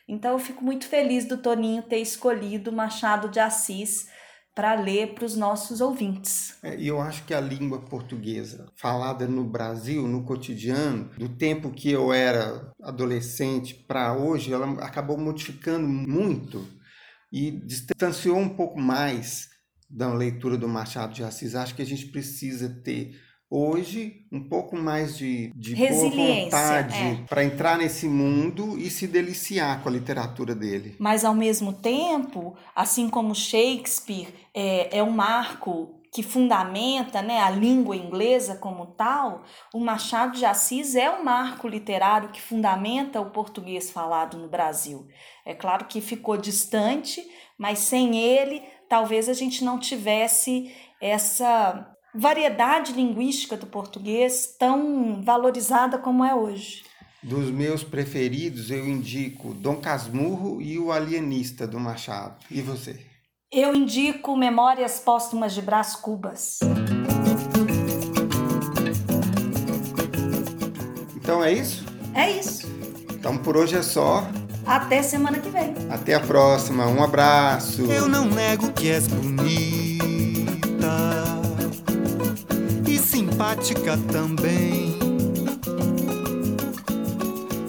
então 0.08 0.32
eu 0.32 0.38
fico 0.38 0.64
muito 0.64 0.86
feliz 0.86 1.24
do 1.24 1.38
Toninho 1.38 1.82
ter 1.82 1.98
escolhido 1.98 2.72
Machado 2.72 3.28
de 3.28 3.40
Assis 3.40 4.08
para 4.54 4.74
ler 4.74 5.14
para 5.14 5.24
os 5.24 5.34
nossos 5.34 5.80
ouvintes. 5.80 6.56
É, 6.62 6.76
e 6.78 6.86
eu 6.86 7.00
acho 7.00 7.24
que 7.24 7.34
a 7.34 7.40
língua 7.40 7.80
portuguesa, 7.80 8.70
falada 8.76 9.26
no 9.26 9.44
Brasil, 9.44 10.06
no 10.06 10.24
cotidiano, 10.24 11.10
do 11.18 11.28
tempo 11.28 11.72
que 11.72 11.90
eu 11.90 12.12
era 12.12 12.72
adolescente 12.80 13.74
para 13.74 14.16
hoje, 14.16 14.52
ela 14.52 14.70
acabou 14.84 15.18
modificando 15.18 15.88
muito 15.88 16.64
e 17.32 17.50
distanciou 17.50 18.38
um 18.38 18.48
pouco 18.48 18.78
mais 18.78 19.48
da 19.90 20.12
leitura 20.12 20.56
do 20.56 20.68
Machado 20.68 21.12
de 21.12 21.24
Assis. 21.24 21.56
Acho 21.56 21.74
que 21.74 21.82
a 21.82 21.86
gente 21.86 22.06
precisa 22.06 22.68
ter 22.68 23.20
hoje 23.50 24.26
um 24.32 24.48
pouco 24.48 24.76
mais 24.76 25.16
de, 25.16 25.52
de 25.54 25.76
boa 25.76 26.10
vontade 26.10 26.96
é. 26.96 27.24
para 27.28 27.44
entrar 27.44 27.78
nesse 27.78 28.08
mundo 28.08 28.78
e 28.78 28.90
se 28.90 29.06
deliciar 29.06 29.82
com 29.82 29.88
a 29.88 29.92
literatura 29.92 30.54
dele. 30.54 30.96
Mas 30.98 31.24
ao 31.24 31.34
mesmo 31.34 31.72
tempo, 31.72 32.56
assim 32.74 33.08
como 33.08 33.34
Shakespeare 33.34 34.34
é, 34.54 34.98
é 34.98 35.02
um 35.02 35.10
marco 35.10 36.00
que 36.14 36.22
fundamenta 36.22 37.20
né, 37.20 37.40
a 37.40 37.50
língua 37.50 37.96
inglesa 37.96 38.54
como 38.54 38.86
tal, 38.86 39.42
o 39.74 39.80
Machado 39.80 40.38
de 40.38 40.44
Assis 40.44 40.94
é 40.94 41.10
um 41.10 41.24
marco 41.24 41.66
literário 41.66 42.28
que 42.28 42.40
fundamenta 42.40 43.20
o 43.20 43.30
português 43.30 43.90
falado 43.90 44.38
no 44.38 44.48
Brasil. 44.48 45.08
É 45.44 45.54
claro 45.54 45.86
que 45.86 46.00
ficou 46.00 46.36
distante, 46.36 47.20
mas 47.58 47.80
sem 47.80 48.16
ele, 48.16 48.62
talvez 48.88 49.28
a 49.28 49.32
gente 49.32 49.64
não 49.64 49.76
tivesse 49.76 50.72
essa 51.00 51.93
variedade 52.14 52.92
linguística 52.92 53.56
do 53.56 53.66
português 53.66 54.54
tão 54.58 55.22
valorizada 55.22 55.98
como 55.98 56.24
é 56.24 56.34
hoje. 56.34 56.84
Dos 57.22 57.50
meus 57.50 57.82
preferidos, 57.82 58.70
eu 58.70 58.86
indico 58.86 59.54
Dom 59.54 59.76
Casmurro 59.76 60.60
e 60.60 60.78
o 60.78 60.92
Alienista 60.92 61.66
do 61.66 61.80
Machado. 61.80 62.36
E 62.50 62.60
você? 62.60 63.00
Eu 63.50 63.74
indico 63.74 64.36
Memórias 64.36 65.00
Póstumas 65.00 65.54
de 65.54 65.62
Brás 65.62 65.96
Cubas. 65.96 66.58
Então 71.16 71.42
é 71.42 71.52
isso? 71.52 71.84
É 72.14 72.30
isso. 72.30 72.68
Então 73.10 73.38
por 73.38 73.56
hoje 73.56 73.76
é 73.76 73.82
só. 73.82 74.28
Até 74.66 75.02
semana 75.02 75.38
que 75.38 75.48
vem. 75.48 75.74
Até 75.90 76.14
a 76.14 76.20
próxima. 76.20 76.86
Um 76.86 77.02
abraço. 77.02 77.82
Eu 77.90 78.08
não 78.08 78.26
nego 78.26 78.72
que 78.72 78.90
és 78.90 79.06
bonita 79.06 79.93
simpática 83.44 83.98
também. 84.10 84.98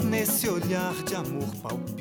Nesse 0.09 0.47
olhar 0.49 0.93
de 1.03 1.15
amor 1.15 1.49
palpita. 1.61 1.94